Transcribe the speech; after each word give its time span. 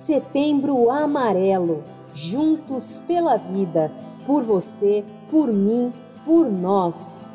Setembro 0.00 0.90
Amarelo, 0.90 1.84
juntos 2.14 2.98
pela 3.00 3.36
vida, 3.36 3.92
por 4.24 4.42
você, 4.42 5.04
por 5.30 5.52
mim, 5.52 5.92
por 6.24 6.50
nós. 6.50 7.30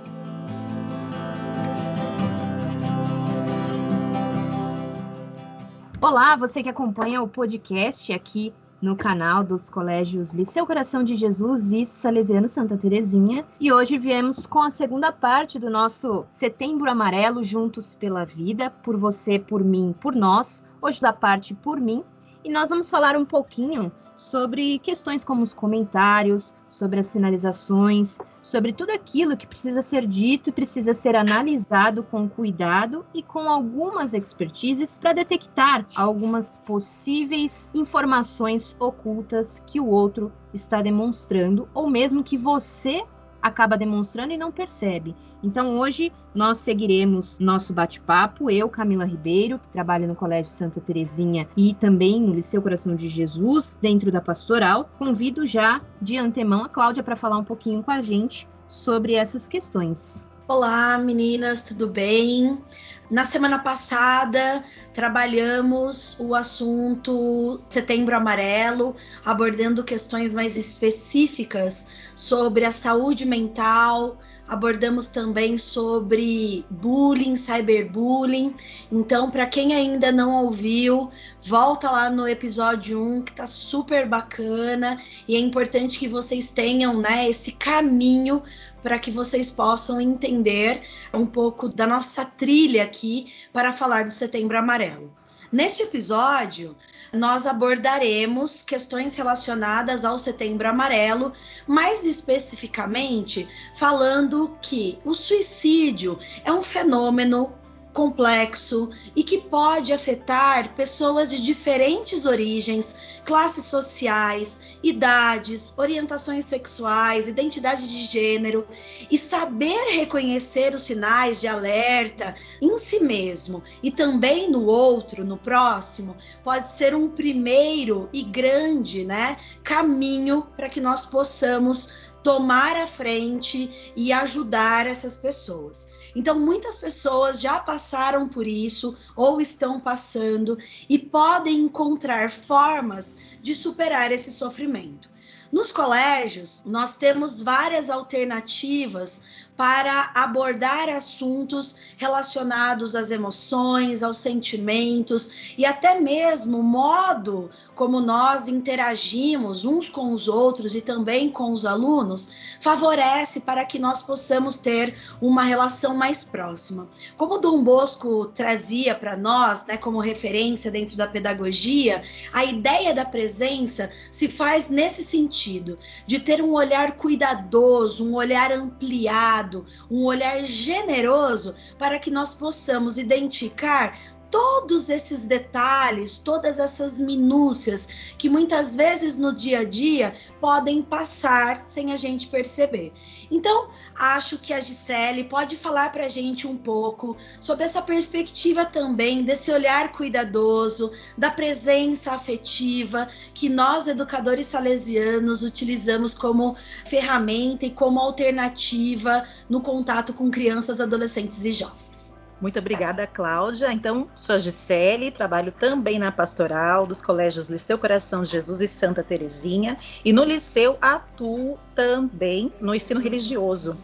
Olá, 6.01 6.35
você 6.35 6.63
que 6.63 6.69
acompanha 6.69 7.21
o 7.21 7.27
podcast 7.27 8.11
aqui 8.11 8.51
no 8.81 8.95
canal 8.95 9.43
dos 9.43 9.69
colégios 9.69 10.33
Liceu 10.33 10.65
Coração 10.65 11.03
de 11.03 11.15
Jesus 11.15 11.71
e 11.71 11.85
Salesiano 11.85 12.47
Santa 12.47 12.75
Terezinha. 12.75 13.45
E 13.59 13.71
hoje 13.71 13.95
viemos 13.99 14.47
com 14.47 14.63
a 14.63 14.71
segunda 14.71 15.11
parte 15.11 15.59
do 15.59 15.69
nosso 15.69 16.25
Setembro 16.29 16.89
Amarelo 16.89 17.43
Juntos 17.43 17.93
pela 17.93 18.25
Vida, 18.25 18.71
por 18.81 18.97
você, 18.97 19.37
por 19.37 19.63
mim, 19.63 19.93
por 20.01 20.15
nós. 20.15 20.65
Hoje 20.81 20.99
da 20.99 21.13
parte 21.13 21.53
por 21.53 21.79
mim. 21.79 22.03
E 22.45 22.49
nós 22.51 22.69
vamos 22.69 22.91
falar 22.91 23.17
um 23.17 23.25
pouquinho 23.25 23.91
sobre 24.15 24.77
questões 24.77 25.23
como 25.23 25.41
os 25.41 25.51
comentários, 25.51 26.53
sobre 26.69 26.99
as 26.99 27.07
sinalizações, 27.07 28.19
sobre 28.43 28.71
tudo 28.71 28.91
aquilo 28.91 29.35
que 29.35 29.47
precisa 29.47 29.81
ser 29.81 30.05
dito 30.05 30.51
e 30.51 30.53
precisa 30.53 30.93
ser 30.93 31.15
analisado 31.15 32.03
com 32.03 32.29
cuidado 32.29 33.03
e 33.15 33.23
com 33.23 33.49
algumas 33.49 34.13
expertises 34.13 34.99
para 34.99 35.11
detectar 35.11 35.87
algumas 35.95 36.57
possíveis 36.57 37.71
informações 37.73 38.75
ocultas 38.79 39.63
que 39.65 39.79
o 39.79 39.87
outro 39.87 40.31
está 40.53 40.83
demonstrando 40.83 41.67
ou 41.73 41.89
mesmo 41.89 42.23
que 42.23 42.37
você 42.37 43.03
acaba 43.45 43.77
demonstrando 43.77 44.33
e 44.33 44.37
não 44.37 44.51
percebe. 44.51 45.15
Então 45.43 45.77
hoje 45.77 46.11
nós 46.33 46.57
seguiremos 46.57 47.39
nosso 47.39 47.71
bate-papo, 47.71 48.49
eu, 48.49 48.67
Camila 48.67 49.05
Ribeiro, 49.05 49.59
que 49.59 49.69
trabalho 49.69 50.07
no 50.07 50.15
Colégio 50.15 50.51
Santa 50.51 50.81
Terezinha 50.81 51.47
e 51.55 51.73
também 51.75 52.19
no 52.19 52.33
Liceu 52.33 52.59
Coração 52.59 52.95
de 52.95 53.07
Jesus, 53.07 53.77
dentro 53.79 54.11
da 54.11 54.19
pastoral. 54.19 54.89
Convido 54.97 55.45
já 55.45 55.79
de 56.01 56.17
antemão 56.17 56.63
a 56.63 56.69
Cláudia 56.69 57.03
para 57.03 57.15
falar 57.15 57.37
um 57.37 57.43
pouquinho 57.43 57.83
com 57.83 57.91
a 57.91 58.01
gente 58.01 58.47
sobre 58.67 59.13
essas 59.13 59.47
questões. 59.47 60.25
Olá, 60.47 60.99
meninas, 60.99 61.63
tudo 61.63 61.87
bem? 61.87 62.61
Na 63.09 63.25
semana 63.25 63.57
passada, 63.57 64.63
trabalhamos 64.93 66.15
o 66.19 66.35
assunto 66.35 67.59
Setembro 67.67 68.15
Amarelo, 68.15 68.95
abordando 69.25 69.83
questões 69.83 70.35
mais 70.35 70.55
específicas 70.55 71.87
sobre 72.15 72.63
a 72.63 72.71
saúde 72.71 73.25
mental, 73.25 74.19
abordamos 74.47 75.07
também 75.07 75.57
sobre 75.57 76.63
bullying, 76.69 77.35
cyberbullying. 77.35 78.53
Então, 78.91 79.31
para 79.31 79.47
quem 79.47 79.73
ainda 79.73 80.11
não 80.11 80.43
ouviu, 80.43 81.09
volta 81.41 81.89
lá 81.89 82.07
no 82.07 82.27
episódio 82.27 83.01
1, 83.01 83.23
que 83.23 83.31
tá 83.31 83.47
super 83.47 84.07
bacana 84.07 85.01
e 85.27 85.35
é 85.35 85.39
importante 85.39 85.97
que 85.97 86.07
vocês 86.07 86.51
tenham, 86.51 86.99
né, 87.01 87.27
esse 87.27 87.51
caminho 87.51 88.43
para 88.85 88.99
que 88.99 89.09
vocês 89.09 89.49
possam 89.49 89.99
entender 89.99 90.83
um 91.11 91.25
pouco 91.25 91.67
da 91.67 91.87
nossa 91.87 92.23
trilha 92.23 92.83
aqui 92.83 93.33
para 93.51 93.73
falar 93.73 94.03
do 94.03 94.11
Setembro 94.11 94.59
Amarelo. 94.59 95.11
Neste 95.51 95.81
episódio, 95.81 96.77
nós 97.11 97.47
abordaremos 97.47 98.61
questões 98.61 99.15
relacionadas 99.15 100.05
ao 100.05 100.19
Setembro 100.19 100.69
Amarelo, 100.69 101.33
mais 101.65 102.05
especificamente 102.05 103.47
falando 103.75 104.55
que 104.61 104.99
o 105.03 105.15
suicídio 105.15 106.19
é 106.43 106.53
um 106.53 106.61
fenômeno 106.61 107.55
complexo 107.95 108.89
e 109.15 109.23
que 109.23 109.37
pode 109.39 109.93
afetar 109.93 110.75
pessoas 110.75 111.31
de 111.31 111.41
diferentes 111.41 112.25
origens, 112.25 112.93
classes 113.23 113.65
sociais, 113.65 114.59
idades, 114.83 115.73
orientações 115.77 116.43
sexuais, 116.43 117.25
identidade 117.25 117.87
de 117.87 118.03
gênero 118.03 118.67
e 119.09 119.17
saber 119.17 119.93
reconhecer 119.93 120.75
os 120.75 120.83
sinais 120.83 121.39
de 121.39 121.47
alerta 121.47 122.35
em 122.61 122.77
si 122.77 122.99
mesmo 122.99 123.63
e 123.81 123.89
também 123.89 124.51
no 124.51 124.65
outro, 124.65 125.23
no 125.23 125.37
próximo, 125.37 126.17
pode 126.43 126.69
ser 126.69 126.93
um 126.93 127.07
primeiro 127.07 128.09
e 128.11 128.23
grande, 128.23 129.05
né, 129.05 129.37
caminho 129.63 130.45
para 130.57 130.69
que 130.69 130.81
nós 130.81 131.05
possamos 131.05 131.89
tomar 132.25 132.75
a 132.75 132.87
frente 132.87 133.93
e 133.95 134.11
ajudar 134.11 134.87
essas 134.87 135.15
pessoas. 135.15 135.87
Então, 136.15 136.39
muitas 136.39 136.75
pessoas 136.75 137.39
já 137.39 137.59
passaram 137.59 138.27
por 138.27 138.47
isso 138.47 138.97
ou 139.15 139.39
estão 139.39 139.79
passando 139.79 140.57
e 140.89 140.97
podem 140.97 141.59
encontrar 141.59 142.31
formas 142.31 143.19
de 143.43 143.53
superar 143.53 144.11
esse 144.11 144.31
sofrimento. 144.31 145.07
Nos 145.51 145.71
colégios, 145.71 146.63
nós 146.65 146.97
temos 146.97 147.43
várias 147.43 147.91
alternativas 147.91 149.21
para 149.57 150.11
abordar 150.13 150.89
assuntos 150.89 151.77
relacionados 151.97 152.93
às 152.93 153.09
emoções, 153.09 154.03
aos 154.03 154.17
sentimentos 154.17 155.55
e 155.57 155.65
até 155.65 155.99
mesmo 155.99 156.59
o 156.59 156.63
modo 156.63 157.49
como 157.73 158.01
nós 158.01 158.47
interagimos 158.47 159.63
uns 159.63 159.89
com 159.89 160.13
os 160.13 160.27
outros 160.27 160.75
e 160.75 160.81
também 160.81 161.29
com 161.29 161.53
os 161.53 161.65
alunos 161.65 162.31
favorece 162.59 163.41
para 163.41 163.65
que 163.65 163.79
nós 163.79 164.01
possamos 164.01 164.57
ter 164.57 164.95
uma 165.21 165.43
relação 165.43 165.95
mais 165.95 166.23
próxima. 166.23 166.87
Como 167.15 167.37
Dom 167.37 167.63
Bosco 167.63 168.25
trazia 168.27 168.93
para 168.93 169.15
nós, 169.15 169.65
né, 169.65 169.77
como 169.77 169.99
referência 169.99 170.69
dentro 170.69 170.97
da 170.97 171.07
pedagogia, 171.07 172.03
a 172.33 172.43
ideia 172.43 172.93
da 172.93 173.05
presença 173.05 173.89
se 174.11 174.27
faz 174.27 174.69
nesse 174.69 175.03
sentido, 175.03 175.77
de 176.05 176.19
ter 176.19 176.41
um 176.41 176.53
olhar 176.53 176.93
cuidadoso, 176.93 178.05
um 178.05 178.15
olhar 178.15 178.51
ampliado 178.51 179.44
um 179.89 180.03
olhar 180.03 180.43
generoso 180.43 181.55
para 181.77 181.99
que 181.99 182.09
nós 182.11 182.33
possamos 182.33 182.97
identificar 182.97 183.97
todos 184.35 184.89
esses 184.89 185.25
detalhes, 185.25 186.17
todas 186.17 186.59
essas 186.59 186.99
minúcias 186.99 187.87
que 188.17 188.27
muitas 188.27 188.75
vezes 188.75 189.15
no 189.15 189.31
dia 189.31 189.59
a 189.59 189.63
dia 189.63 190.13
podem 190.41 190.81
passar 190.81 191.65
sem 191.65 191.93
a 191.93 191.95
gente 191.95 192.27
perceber. 192.27 192.91
Então, 193.31 193.69
acho 193.95 194.37
que 194.37 194.51
a 194.51 194.59
Gisele 194.59 195.23
pode 195.23 195.55
falar 195.55 195.89
para 195.93 196.07
a 196.07 196.09
gente 196.09 196.45
um 196.45 196.57
pouco 196.57 197.15
sobre 197.39 197.63
essa 197.63 197.81
perspectiva 197.81 198.65
também, 198.65 199.23
desse 199.23 199.53
olhar 199.53 199.93
cuidadoso, 199.93 200.91
da 201.17 201.31
presença 201.31 202.11
afetiva 202.11 203.07
que 203.33 203.47
nós, 203.47 203.87
educadores 203.87 204.47
salesianos, 204.47 205.43
utilizamos 205.43 206.13
como 206.13 206.57
ferramenta 206.85 207.65
e 207.65 207.71
como 207.71 208.01
alternativa 208.01 209.25
no 209.49 209.61
contato 209.61 210.13
com 210.13 210.29
crianças, 210.29 210.81
adolescentes 210.81 211.45
e 211.45 211.53
jovens. 211.53 211.94
Muito 212.39 212.59
obrigada, 212.59 213.07
Cláudia. 213.07 213.71
Então, 213.71 214.09
sou 214.15 214.35
a 214.35 214.39
Gisele, 214.39 215.09
trabalho 215.09 215.53
também 215.53 215.97
na 215.97 216.11
pastoral 216.11 216.85
dos 216.85 217.01
colégios 217.01 217.49
Liceu 217.49 217.77
Coração 217.77 218.23
de 218.23 218.31
Jesus 218.31 218.59
e 218.59 218.67
Santa 218.67 219.01
Terezinha, 219.01 219.77
e 220.03 220.11
no 220.11 220.23
Liceu 220.23 220.77
atuo 220.81 221.57
também 221.73 222.51
no 222.59 222.75
ensino 222.75 222.99
religioso. 222.99 223.77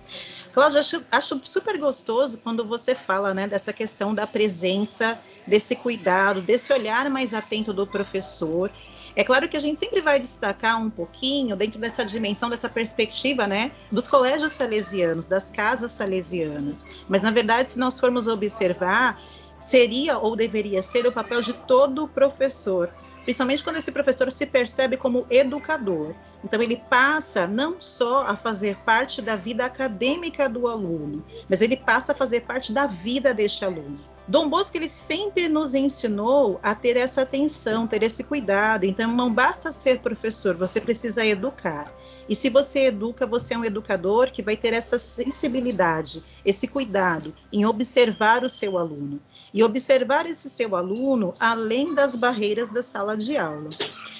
Cláudia, 0.53 0.81
acho, 0.81 1.01
acho 1.09 1.41
super 1.45 1.77
gostoso 1.77 2.39
quando 2.39 2.65
você 2.65 2.93
fala 2.93 3.33
né, 3.33 3.47
dessa 3.47 3.71
questão 3.71 4.13
da 4.13 4.27
presença, 4.27 5.17
desse 5.47 5.75
cuidado, 5.75 6.41
desse 6.41 6.73
olhar 6.73 7.09
mais 7.09 7.33
atento 7.33 7.71
do 7.71 7.87
professor 7.87 8.69
é 9.15 9.23
claro 9.23 9.47
que 9.47 9.57
a 9.57 9.59
gente 9.59 9.79
sempre 9.79 10.01
vai 10.01 10.19
destacar 10.19 10.81
um 10.81 10.89
pouquinho 10.89 11.55
dentro 11.55 11.79
dessa 11.79 12.05
dimensão, 12.05 12.49
dessa 12.49 12.69
perspectiva, 12.69 13.47
né, 13.47 13.71
dos 13.91 14.07
colégios 14.07 14.51
salesianos, 14.53 15.27
das 15.27 15.51
casas 15.51 15.91
salesianas. 15.91 16.85
Mas 17.07 17.21
na 17.21 17.31
verdade, 17.31 17.71
se 17.71 17.79
nós 17.79 17.99
formos 17.99 18.27
observar, 18.27 19.21
seria 19.59 20.17
ou 20.17 20.35
deveria 20.35 20.81
ser 20.81 21.05
o 21.05 21.11
papel 21.11 21.41
de 21.41 21.53
todo 21.53 22.07
professor, 22.07 22.89
principalmente 23.23 23.63
quando 23.63 23.77
esse 23.77 23.91
professor 23.91 24.31
se 24.31 24.45
percebe 24.45 24.97
como 24.97 25.25
educador. 25.29 26.15
Então, 26.43 26.61
ele 26.61 26.81
passa 26.89 27.47
não 27.47 27.79
só 27.79 28.25
a 28.25 28.35
fazer 28.35 28.77
parte 28.77 29.21
da 29.21 29.35
vida 29.35 29.63
acadêmica 29.63 30.49
do 30.49 30.67
aluno, 30.67 31.23
mas 31.47 31.61
ele 31.61 31.77
passa 31.77 32.13
a 32.13 32.15
fazer 32.15 32.41
parte 32.41 32.73
da 32.73 32.87
vida 32.87 33.31
deste 33.31 33.63
aluno. 33.63 33.99
Dom 34.31 34.47
Bosco 34.47 34.77
ele 34.77 34.87
sempre 34.87 35.49
nos 35.49 35.75
ensinou 35.75 36.57
a 36.63 36.73
ter 36.73 36.95
essa 36.95 37.23
atenção, 37.23 37.85
ter 37.85 38.01
esse 38.01 38.23
cuidado. 38.23 38.85
Então 38.85 39.13
não 39.13 39.29
basta 39.29 39.73
ser 39.73 39.99
professor, 39.99 40.55
você 40.55 40.79
precisa 40.79 41.25
educar. 41.25 41.93
E 42.29 42.33
se 42.33 42.49
você 42.49 42.85
educa, 42.85 43.27
você 43.27 43.55
é 43.55 43.57
um 43.57 43.65
educador 43.65 44.31
que 44.31 44.41
vai 44.41 44.55
ter 44.55 44.71
essa 44.71 44.97
sensibilidade, 44.97 46.23
esse 46.45 46.65
cuidado 46.65 47.35
em 47.51 47.65
observar 47.65 48.41
o 48.45 48.47
seu 48.47 48.77
aluno. 48.77 49.19
E 49.53 49.61
observar 49.61 50.25
esse 50.25 50.49
seu 50.49 50.77
aluno 50.77 51.33
além 51.37 51.93
das 51.93 52.15
barreiras 52.15 52.71
da 52.71 52.81
sala 52.81 53.17
de 53.17 53.35
aula. 53.35 53.67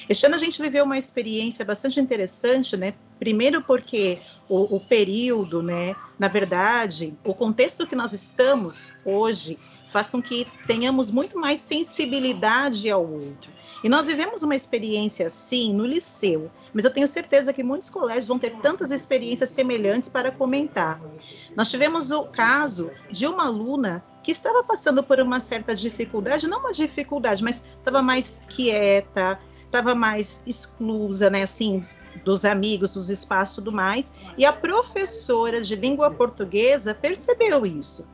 Este 0.10 0.26
ano 0.26 0.36
a 0.36 0.40
gente 0.40 0.62
viveu 0.62 0.84
uma 0.84 0.98
experiência 0.98 1.64
bastante 1.64 2.02
interessante, 2.02 2.76
né? 2.76 2.96
Primeiro 3.18 3.62
porque 3.62 4.20
o, 4.50 4.76
o 4.76 4.80
período, 4.82 5.64
né? 5.64 5.96
Na 6.20 6.28
verdade, 6.28 7.14
o 7.24 7.34
contexto 7.34 7.88
que 7.88 7.96
nós 7.96 8.12
estamos 8.12 8.90
hoje 9.06 9.58
faz 9.92 10.10
com 10.10 10.22
que 10.22 10.48
tenhamos 10.66 11.12
muito 11.12 11.38
mais 11.38 11.60
sensibilidade 11.60 12.90
ao 12.90 13.06
outro. 13.06 13.52
E 13.84 13.90
nós 13.90 14.06
vivemos 14.06 14.44
uma 14.44 14.56
experiência 14.56 15.28
assim 15.28 15.74
no 15.74 15.86
liceu, 15.86 16.52
mas 16.74 16.86
eu 16.86 16.92
tenho 16.92 17.08
certeza 17.08 17.52
que 17.52 17.64
muitos 17.64 17.90
colégios 17.90 18.28
vão 18.28 18.38
ter 18.38 18.56
tantas 18.58 18.92
experiências 18.92 19.50
semelhantes 19.50 20.08
para 20.08 20.32
comentar. 20.32 21.02
Nós 21.56 21.70
tivemos 21.70 22.12
o 22.12 22.24
caso 22.26 22.92
de 23.10 23.26
uma 23.26 23.48
aluna 23.48 24.04
que 24.24 24.32
estava 24.32 24.64
passando 24.64 25.04
por 25.04 25.20
uma 25.20 25.40
certa 25.40 25.74
dificuldade, 25.74 26.48
não 26.48 26.60
uma 26.60 26.72
dificuldade, 26.72 27.44
mas 27.44 27.64
estava 27.80 28.04
mais 28.04 28.40
quieta, 28.50 29.40
estava 29.66 29.96
mais 29.96 30.44
exclusa, 30.46 31.30
né, 31.30 31.42
assim, 31.42 31.84
dos 32.24 32.46
amigos, 32.46 32.94
dos 32.94 33.10
espaços 33.10 33.56
tudo 33.56 33.72
mais. 33.72 34.14
E 34.38 34.46
a 34.46 34.54
professora 34.54 35.62
de 35.62 35.76
língua 35.76 36.12
portuguesa 36.12 36.94
percebeu 36.94 37.66
isso. 37.66 38.08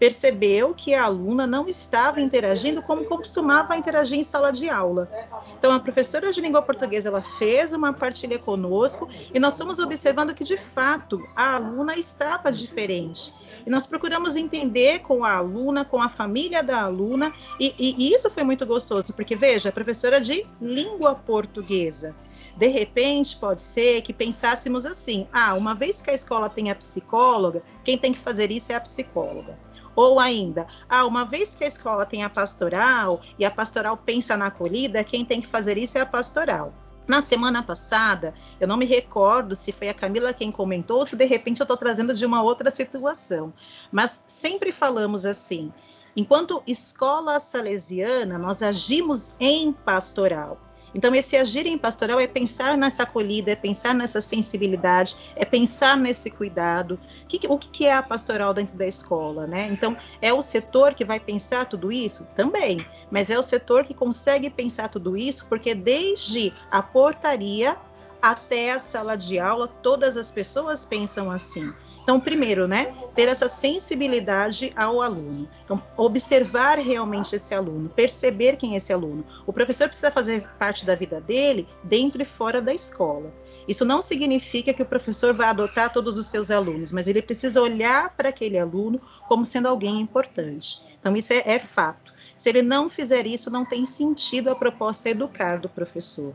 Percebeu 0.00 0.72
que 0.72 0.94
a 0.94 1.04
aluna 1.04 1.46
não 1.46 1.68
estava 1.68 2.22
interagindo 2.22 2.80
como 2.80 3.04
costumava 3.04 3.76
interagir 3.76 4.18
em 4.18 4.22
sala 4.22 4.50
de 4.50 4.70
aula. 4.70 5.10
Então, 5.58 5.70
a 5.70 5.78
professora 5.78 6.32
de 6.32 6.40
língua 6.40 6.62
portuguesa 6.62 7.10
ela 7.10 7.20
fez 7.20 7.74
uma 7.74 7.92
partilha 7.92 8.38
conosco 8.38 9.10
e 9.32 9.38
nós 9.38 9.58
fomos 9.58 9.78
observando 9.78 10.34
que, 10.34 10.42
de 10.42 10.56
fato, 10.56 11.22
a 11.36 11.56
aluna 11.56 11.96
estava 11.96 12.50
diferente. 12.50 13.34
E 13.66 13.68
nós 13.68 13.84
procuramos 13.84 14.36
entender 14.36 15.00
com 15.00 15.22
a 15.22 15.34
aluna, 15.34 15.84
com 15.84 16.00
a 16.00 16.08
família 16.08 16.62
da 16.62 16.80
aluna, 16.80 17.30
e, 17.60 17.74
e 17.78 18.14
isso 18.14 18.30
foi 18.30 18.42
muito 18.42 18.64
gostoso, 18.64 19.12
porque, 19.12 19.36
veja, 19.36 19.68
a 19.68 19.72
professora 19.72 20.18
de 20.18 20.46
língua 20.62 21.14
portuguesa 21.14 22.16
de 22.56 22.66
repente, 22.66 23.38
pode 23.38 23.62
ser 23.62 24.02
que 24.02 24.12
pensássemos 24.12 24.84
assim: 24.84 25.26
ah, 25.32 25.54
uma 25.54 25.74
vez 25.74 26.02
que 26.02 26.10
a 26.10 26.14
escola 26.14 26.50
tem 26.50 26.70
a 26.70 26.74
psicóloga, 26.74 27.62
quem 27.82 27.96
tem 27.96 28.12
que 28.12 28.18
fazer 28.18 28.50
isso 28.50 28.70
é 28.70 28.74
a 28.74 28.80
psicóloga. 28.80 29.58
Ou 29.94 30.20
ainda, 30.20 30.66
ah, 30.88 31.04
uma 31.04 31.24
vez 31.24 31.54
que 31.54 31.64
a 31.64 31.68
escola 31.68 32.06
tem 32.06 32.22
a 32.22 32.30
pastoral 32.30 33.20
e 33.38 33.44
a 33.44 33.50
pastoral 33.50 33.96
pensa 33.96 34.36
na 34.36 34.46
acolhida, 34.46 35.04
quem 35.04 35.24
tem 35.24 35.40
que 35.40 35.46
fazer 35.46 35.76
isso 35.76 35.98
é 35.98 36.00
a 36.00 36.06
pastoral. 36.06 36.72
Na 37.06 37.20
semana 37.20 37.60
passada, 37.60 38.32
eu 38.60 38.68
não 38.68 38.76
me 38.76 38.84
recordo 38.84 39.56
se 39.56 39.72
foi 39.72 39.88
a 39.88 39.94
Camila 39.94 40.32
quem 40.32 40.52
comentou 40.52 40.98
ou 40.98 41.04
se 41.04 41.16
de 41.16 41.24
repente 41.24 41.60
eu 41.60 41.64
estou 41.64 41.76
trazendo 41.76 42.14
de 42.14 42.24
uma 42.24 42.40
outra 42.40 42.70
situação, 42.70 43.52
mas 43.90 44.24
sempre 44.28 44.70
falamos 44.70 45.26
assim: 45.26 45.72
enquanto 46.14 46.62
escola 46.68 47.40
salesiana, 47.40 48.38
nós 48.38 48.62
agimos 48.62 49.34
em 49.40 49.72
pastoral. 49.72 50.56
Então, 50.94 51.14
esse 51.14 51.36
agir 51.36 51.66
em 51.66 51.78
pastoral 51.78 52.18
é 52.18 52.26
pensar 52.26 52.76
nessa 52.76 53.04
acolhida, 53.04 53.52
é 53.52 53.56
pensar 53.56 53.94
nessa 53.94 54.20
sensibilidade, 54.20 55.16
é 55.36 55.44
pensar 55.44 55.96
nesse 55.96 56.30
cuidado. 56.30 56.98
O 57.24 57.26
que, 57.26 57.46
o 57.46 57.58
que 57.58 57.86
é 57.86 57.94
a 57.94 58.02
pastoral 58.02 58.52
dentro 58.52 58.76
da 58.76 58.86
escola, 58.86 59.46
né? 59.46 59.68
Então, 59.70 59.96
é 60.20 60.32
o 60.32 60.42
setor 60.42 60.94
que 60.94 61.04
vai 61.04 61.20
pensar 61.20 61.66
tudo 61.66 61.92
isso? 61.92 62.26
Também, 62.34 62.84
mas 63.10 63.30
é 63.30 63.38
o 63.38 63.42
setor 63.42 63.84
que 63.84 63.94
consegue 63.94 64.50
pensar 64.50 64.88
tudo 64.88 65.16
isso, 65.16 65.46
porque 65.48 65.74
desde 65.74 66.52
a 66.70 66.82
portaria 66.82 67.76
até 68.20 68.72
a 68.72 68.78
sala 68.78 69.16
de 69.16 69.38
aula, 69.38 69.66
todas 69.66 70.16
as 70.16 70.30
pessoas 70.30 70.84
pensam 70.84 71.30
assim. 71.30 71.72
Então, 72.02 72.18
primeiro, 72.18 72.66
né, 72.66 72.94
ter 73.14 73.28
essa 73.28 73.48
sensibilidade 73.48 74.72
ao 74.74 75.00
aluno. 75.00 75.48
Então, 75.64 75.82
observar 75.96 76.78
realmente 76.78 77.36
esse 77.36 77.54
aluno, 77.54 77.88
perceber 77.88 78.56
quem 78.56 78.74
é 78.74 78.76
esse 78.76 78.92
aluno. 78.92 79.24
O 79.46 79.52
professor 79.52 79.86
precisa 79.86 80.10
fazer 80.10 80.48
parte 80.58 80.84
da 80.84 80.94
vida 80.94 81.20
dele 81.20 81.68
dentro 81.84 82.20
e 82.20 82.24
fora 82.24 82.60
da 82.60 82.72
escola. 82.74 83.32
Isso 83.68 83.84
não 83.84 84.02
significa 84.02 84.72
que 84.72 84.82
o 84.82 84.86
professor 84.86 85.34
vai 85.34 85.48
adotar 85.48 85.92
todos 85.92 86.16
os 86.16 86.26
seus 86.26 86.50
alunos, 86.50 86.90
mas 86.90 87.06
ele 87.06 87.22
precisa 87.22 87.60
olhar 87.60 88.10
para 88.16 88.30
aquele 88.30 88.58
aluno 88.58 89.00
como 89.28 89.44
sendo 89.44 89.68
alguém 89.68 90.00
importante. 90.00 90.80
Então, 90.98 91.14
isso 91.16 91.32
é, 91.32 91.42
é 91.44 91.58
fato. 91.58 92.12
Se 92.36 92.48
ele 92.48 92.62
não 92.62 92.88
fizer 92.88 93.26
isso, 93.26 93.50
não 93.50 93.66
tem 93.66 93.84
sentido 93.84 94.50
a 94.50 94.56
proposta 94.56 95.10
educar 95.10 95.60
do 95.60 95.68
professor. 95.68 96.34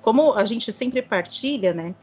Como 0.00 0.32
a 0.32 0.44
gente 0.46 0.72
sempre 0.72 1.02
partilha, 1.02 1.74
né? 1.74 1.94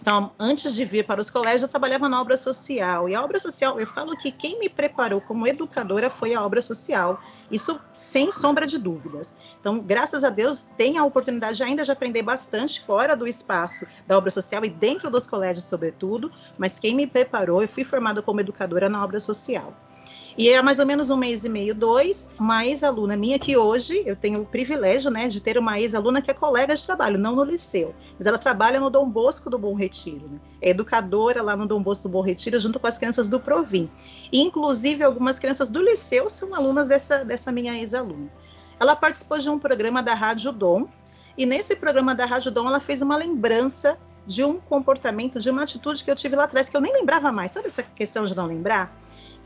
Então, 0.00 0.32
antes 0.38 0.74
de 0.74 0.84
vir 0.84 1.04
para 1.04 1.20
os 1.20 1.28
colégios, 1.28 1.62
eu 1.62 1.68
trabalhava 1.68 2.08
na 2.08 2.20
obra 2.20 2.36
social. 2.36 3.08
E 3.08 3.14
a 3.14 3.22
obra 3.22 3.40
social, 3.40 3.80
eu 3.80 3.86
falo 3.86 4.16
que 4.16 4.30
quem 4.30 4.58
me 4.58 4.68
preparou 4.68 5.20
como 5.20 5.46
educadora 5.46 6.08
foi 6.08 6.34
a 6.34 6.44
obra 6.44 6.62
social. 6.62 7.20
Isso 7.50 7.80
sem 7.92 8.30
sombra 8.30 8.66
de 8.66 8.78
dúvidas. 8.78 9.34
Então, 9.60 9.80
graças 9.80 10.22
a 10.22 10.30
Deus, 10.30 10.68
tenho 10.76 11.02
a 11.02 11.04
oportunidade 11.04 11.62
ainda 11.62 11.84
de 11.84 11.90
aprender 11.90 12.22
bastante 12.22 12.80
fora 12.80 13.16
do 13.16 13.26
espaço 13.26 13.86
da 14.06 14.16
obra 14.16 14.30
social 14.30 14.64
e 14.64 14.70
dentro 14.70 15.10
dos 15.10 15.26
colégios, 15.26 15.64
sobretudo. 15.66 16.30
Mas 16.56 16.78
quem 16.78 16.94
me 16.94 17.06
preparou, 17.06 17.60
eu 17.60 17.68
fui 17.68 17.84
formada 17.84 18.22
como 18.22 18.40
educadora 18.40 18.88
na 18.88 19.02
obra 19.02 19.18
social. 19.18 19.74
E 20.38 20.54
há 20.54 20.62
mais 20.62 20.78
ou 20.78 20.86
menos 20.86 21.10
um 21.10 21.16
mês 21.16 21.44
e 21.44 21.48
meio, 21.48 21.74
dois, 21.74 22.30
uma 22.38 22.64
ex-aluna 22.64 23.16
minha, 23.16 23.40
que 23.40 23.56
hoje 23.56 24.04
eu 24.06 24.14
tenho 24.14 24.40
o 24.40 24.46
privilégio 24.46 25.10
né, 25.10 25.26
de 25.26 25.40
ter 25.40 25.58
uma 25.58 25.80
ex-aluna 25.80 26.22
que 26.22 26.30
é 26.30 26.34
colega 26.34 26.76
de 26.76 26.86
trabalho, 26.86 27.18
não 27.18 27.34
no 27.34 27.42
liceu, 27.42 27.92
mas 28.16 28.24
ela 28.24 28.38
trabalha 28.38 28.78
no 28.78 28.88
Dom 28.88 29.10
Bosco 29.10 29.50
do 29.50 29.58
Bom 29.58 29.74
Retiro. 29.74 30.28
Né? 30.28 30.38
É 30.62 30.70
educadora 30.70 31.42
lá 31.42 31.56
no 31.56 31.66
Dom 31.66 31.82
Bosco 31.82 32.08
do 32.08 32.12
Bom 32.12 32.20
Retiro, 32.20 32.60
junto 32.60 32.78
com 32.78 32.86
as 32.86 32.96
crianças 32.96 33.28
do 33.28 33.40
Provim. 33.40 33.90
E, 34.30 34.40
inclusive, 34.40 35.02
algumas 35.02 35.40
crianças 35.40 35.70
do 35.70 35.82
liceu 35.82 36.28
são 36.28 36.54
alunas 36.54 36.86
dessa, 36.86 37.24
dessa 37.24 37.50
minha 37.50 37.76
ex-aluna. 37.76 38.30
Ela 38.78 38.94
participou 38.94 39.38
de 39.38 39.50
um 39.50 39.58
programa 39.58 40.04
da 40.04 40.14
Rádio 40.14 40.52
Dom, 40.52 40.86
e 41.36 41.44
nesse 41.44 41.74
programa 41.74 42.14
da 42.14 42.26
Rádio 42.26 42.52
Dom 42.52 42.68
ela 42.68 42.78
fez 42.78 43.02
uma 43.02 43.16
lembrança 43.16 43.98
de 44.24 44.44
um 44.44 44.60
comportamento, 44.60 45.40
de 45.40 45.50
uma 45.50 45.64
atitude 45.64 46.04
que 46.04 46.10
eu 46.12 46.14
tive 46.14 46.36
lá 46.36 46.44
atrás, 46.44 46.68
que 46.68 46.76
eu 46.76 46.80
nem 46.80 46.92
lembrava 46.92 47.32
mais. 47.32 47.50
Sabe 47.50 47.66
essa 47.66 47.82
questão 47.82 48.24
de 48.24 48.36
não 48.36 48.46
lembrar? 48.46 48.96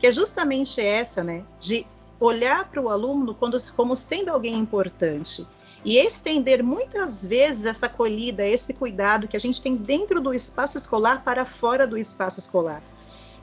Que 0.03 0.07
é 0.07 0.11
justamente 0.11 0.81
essa, 0.81 1.23
né, 1.23 1.45
de 1.57 1.87
olhar 2.19 2.69
para 2.69 2.81
o 2.81 2.89
aluno 2.89 3.33
quando, 3.33 3.57
como 3.71 3.95
sendo 3.95 4.31
alguém 4.31 4.55
importante. 4.55 5.47
E 5.85 5.97
estender 5.97 6.61
muitas 6.61 7.23
vezes 7.23 7.63
essa 7.63 7.85
acolhida, 7.85 8.45
esse 8.45 8.73
cuidado 8.73 9.29
que 9.29 9.37
a 9.37 9.39
gente 9.39 9.61
tem 9.61 9.77
dentro 9.77 10.19
do 10.19 10.33
espaço 10.33 10.77
escolar 10.77 11.23
para 11.23 11.45
fora 11.45 11.87
do 11.87 11.97
espaço 11.97 12.37
escolar. 12.37 12.83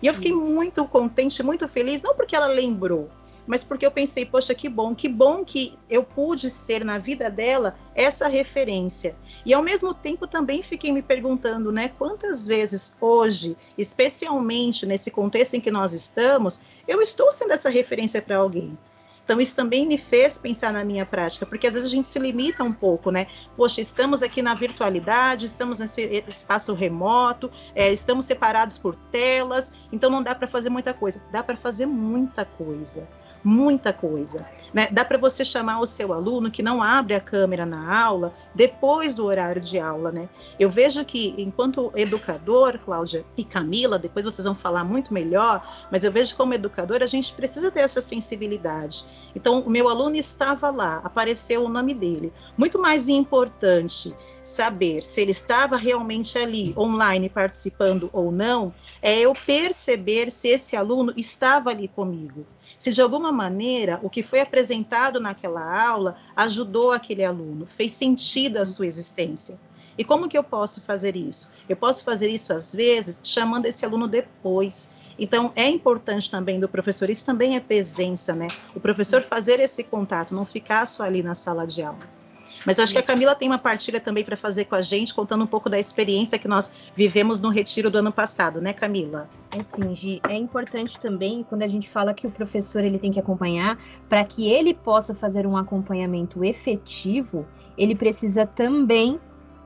E 0.03 0.07
eu 0.07 0.13
fiquei 0.13 0.35
muito 0.35 0.85
contente, 0.85 1.43
muito 1.43 1.67
feliz, 1.67 2.03
não 2.03 2.15
porque 2.15 2.37
ela 2.37 2.49
lembrou, 2.49 3.09
mas 3.51 3.65
porque 3.65 3.85
eu 3.85 3.91
pensei, 3.91 4.25
poxa, 4.25 4.55
que 4.55 4.69
bom, 4.69 4.95
que 4.95 5.09
bom 5.09 5.45
que 5.45 5.77
eu 5.91 6.05
pude 6.05 6.49
ser 6.49 6.85
na 6.85 6.99
vida 6.99 7.29
dela 7.29 7.77
essa 7.97 8.29
referência. 8.29 9.17
E 9.45 9.53
ao 9.53 9.61
mesmo 9.61 9.93
tempo 9.93 10.25
também 10.25 10.63
fiquei 10.63 10.93
me 10.93 11.03
perguntando, 11.03 11.73
né, 11.73 11.91
quantas 11.99 12.47
vezes 12.47 12.97
hoje, 13.01 13.57
especialmente 13.77 14.87
nesse 14.87 15.11
contexto 15.11 15.55
em 15.55 15.61
que 15.61 15.69
nós 15.69 15.93
estamos, 15.93 16.61
eu 16.87 17.03
estou 17.03 17.33
sendo 17.33 17.51
essa 17.51 17.69
referência 17.69 18.23
para 18.23 18.37
alguém. 18.37 18.79
Então, 19.25 19.41
isso 19.41 19.57
também 19.57 19.85
me 19.85 19.99
fez 19.99 20.39
pensar 20.39 20.73
na 20.73 20.85
minha 20.85 21.05
prática, 21.05 21.45
porque 21.45 21.67
às 21.67 21.75
vezes 21.75 21.89
a 21.89 21.93
gente 21.93 22.07
se 22.07 22.21
limita 22.21 22.63
um 22.63 22.73
pouco, 22.73 23.11
né? 23.11 23.27
Poxa, 23.57 23.81
estamos 23.81 24.23
aqui 24.23 24.43
na 24.43 24.55
virtualidade, 24.55 25.47
estamos 25.47 25.81
nesse 25.81 26.03
espaço 26.29 26.73
remoto, 26.73 27.51
é, 27.75 27.93
estamos 27.93 28.27
separados 28.27 28.79
por 28.79 28.95
telas, 29.11 29.73
então 29.93 30.09
não 30.09 30.23
dá 30.23 30.37
para 30.37 30.47
fazer 30.47 30.71
muita 30.71 30.95
coisa. 30.95 31.21
Dá 31.33 31.43
para 31.43 31.57
fazer 31.57 31.87
muita 31.87 32.45
coisa 32.45 33.09
muita 33.43 33.93
coisa. 33.93 34.47
Né? 34.73 34.89
Dá 34.91 35.05
para 35.05 35.19
você 35.19 35.45
chamar 35.45 35.81
o 35.81 35.87
seu 35.87 36.13
aluno 36.13 36.51
que 36.51 36.63
não 36.63 36.83
abre 36.83 37.15
a 37.15 37.21
câmera 37.21 37.67
na 37.67 38.01
aula 38.01 38.33
depois 38.55 39.17
do 39.17 39.27
horário 39.27 39.61
de 39.61 39.81
aula, 39.81 40.13
né? 40.13 40.29
Eu 40.59 40.71
vejo 40.71 41.05
que, 41.05 41.35
enquanto 41.37 41.91
educador, 41.97 42.79
Cláudia 42.79 43.25
e 43.37 43.45
Camila, 43.45 43.99
depois 43.99 44.25
vocês 44.25 44.45
vão 44.45 44.55
falar 44.55 44.85
muito 44.85 45.13
melhor, 45.13 45.87
mas 45.91 46.05
eu 46.05 46.13
vejo 46.13 46.37
como 46.37 46.55
educador 46.55 47.03
a 47.03 47.07
gente 47.07 47.33
precisa 47.33 47.71
ter 47.71 47.81
essa 47.81 48.01
sensibilidade. 48.01 49.05
Então, 49.35 49.61
o 49.61 49.71
meu 49.71 49.89
aluno 49.89 50.17
estava 50.17 50.71
lá, 50.71 51.01
apareceu 51.03 51.65
o 51.65 51.69
nome 51.69 51.93
dele. 51.93 52.33
Muito 52.57 52.79
mais 52.79 53.09
importante 53.09 54.15
saber 54.45 55.03
se 55.03 55.21
ele 55.21 55.33
estava 55.33 55.77
realmente 55.77 56.39
ali, 56.39 56.75
online, 56.77 57.29
participando 57.29 58.09
ou 58.13 58.31
não, 58.31 58.73
é 59.03 59.19
eu 59.19 59.33
perceber 59.33 60.31
se 60.31 60.49
esse 60.49 60.77
aluno 60.77 61.13
estava 61.17 61.71
ali 61.71 61.89
comigo 61.89 62.47
se 62.79 62.93
de 62.93 63.01
alguma 63.01 63.31
maneira 63.33 63.99
o 64.03 64.11
que 64.11 64.23
foi 64.23 64.41
apresentado 64.41 65.21
naquela 65.21 65.63
aula 65.87 66.17
ajudou 66.37 66.93
aquele 66.93 67.25
aluno, 67.25 67.67
fez 67.67 67.93
sentido 67.93 68.59
a 68.59 68.65
sua 68.65 68.87
existência. 68.87 69.59
E 69.97 70.05
como 70.05 70.29
que 70.29 70.39
eu 70.39 70.43
posso 70.45 70.81
fazer 70.81 71.17
isso? 71.17 71.51
Eu 71.69 71.77
posso 71.77 72.05
fazer 72.05 72.29
isso 72.29 72.53
às 72.53 72.75
vezes 72.75 73.21
chamando 73.23 73.67
esse 73.67 73.85
aluno 73.85 74.09
depois. 74.09 74.91
Então 75.19 75.53
é 75.55 75.69
importante 75.69 76.31
também 76.31 76.59
do 76.59 76.69
professor, 76.69 77.11
isso 77.11 77.27
também 77.27 77.57
é 77.57 77.61
presença, 77.61 78.35
né? 78.35 78.49
O 78.75 78.81
professor 78.81 79.23
fazer 79.23 79.61
esse 79.61 79.85
contato, 79.85 80.35
não 80.35 80.47
ficar 80.47 80.87
só 80.87 81.03
ali 81.03 81.23
na 81.23 81.35
sala 81.35 81.67
de 81.67 81.83
aula. 81.83 82.20
Mas 82.67 82.79
eu 82.79 82.85
acho 82.85 82.93
que 82.93 82.99
a 82.99 83.03
Camila 83.03 83.35
tem 83.35 83.49
uma 83.49 83.59
partilha 83.59 84.01
também 84.01 84.25
para 84.25 84.37
fazer 84.37 84.67
com 84.67 84.75
a 84.75 84.81
gente, 84.81 85.15
contando 85.15 85.45
um 85.45 85.47
pouco 85.47 85.69
da 85.69 85.79
experiência 85.79 86.39
que 86.39 86.49
nós 86.49 86.73
vivemos 86.95 87.41
no 87.41 87.49
retiro 87.49 87.91
do 87.91 87.99
ano 87.99 88.13
passado, 88.13 88.61
né, 88.61 88.73
Camila? 88.73 89.29
É 89.57 89.63
sim, 89.63 89.95
Gi. 89.95 90.21
É 90.29 90.35
importante 90.35 90.99
também 90.99 91.45
quando 91.49 91.63
a 91.63 91.67
gente 91.67 91.89
fala 91.89 92.15
que 92.15 92.27
o 92.27 92.31
professor 92.31 92.85
ele 92.85 92.99
tem 92.99 93.11
que 93.11 93.19
acompanhar, 93.19 93.79
para 94.09 94.25
que 94.25 94.51
ele 94.51 94.75
possa 94.75 95.15
fazer 95.15 95.47
um 95.47 95.57
acompanhamento 95.57 96.45
efetivo, 96.45 97.47
ele 97.77 97.95
precisa 97.95 98.47
também 98.47 99.19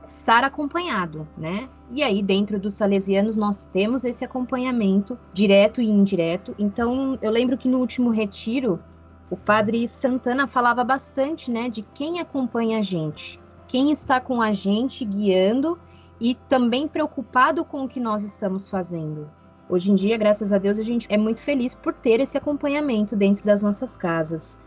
estar 0.07 0.43
acompanhado, 0.43 1.27
né? 1.37 1.67
E 1.91 2.01
aí, 2.01 2.21
dentro 2.21 2.59
dos 2.59 2.73
salesianos, 2.73 3.37
nós 3.37 3.67
temos 3.67 4.03
esse 4.05 4.23
acompanhamento 4.25 5.17
direto 5.33 5.81
e 5.81 5.85
indireto. 5.85 6.55
Então, 6.57 7.17
eu 7.21 7.31
lembro 7.31 7.57
que 7.57 7.67
no 7.67 7.79
último 7.79 8.09
retiro, 8.09 8.79
o 9.29 9.35
padre 9.35 9.87
Santana 9.87 10.47
falava 10.47 10.83
bastante, 10.83 11.49
né, 11.49 11.69
de 11.69 11.81
quem 11.81 12.19
acompanha 12.19 12.77
a 12.77 12.81
gente, 12.81 13.39
quem 13.67 13.91
está 13.91 14.19
com 14.19 14.41
a 14.41 14.51
gente 14.51 15.03
guiando 15.03 15.79
e 16.19 16.35
também 16.47 16.87
preocupado 16.87 17.65
com 17.65 17.83
o 17.83 17.87
que 17.87 17.99
nós 17.99 18.23
estamos 18.23 18.69
fazendo. 18.69 19.29
Hoje 19.67 19.91
em 19.91 19.95
dia, 19.95 20.15
graças 20.15 20.53
a 20.53 20.59
Deus, 20.59 20.77
a 20.77 20.83
gente 20.83 21.07
é 21.09 21.17
muito 21.17 21.41
feliz 21.41 21.73
por 21.73 21.93
ter 21.93 22.19
esse 22.19 22.37
acompanhamento 22.37 23.15
dentro 23.15 23.43
das 23.43 23.63
nossas 23.63 23.97
casas. 23.97 24.59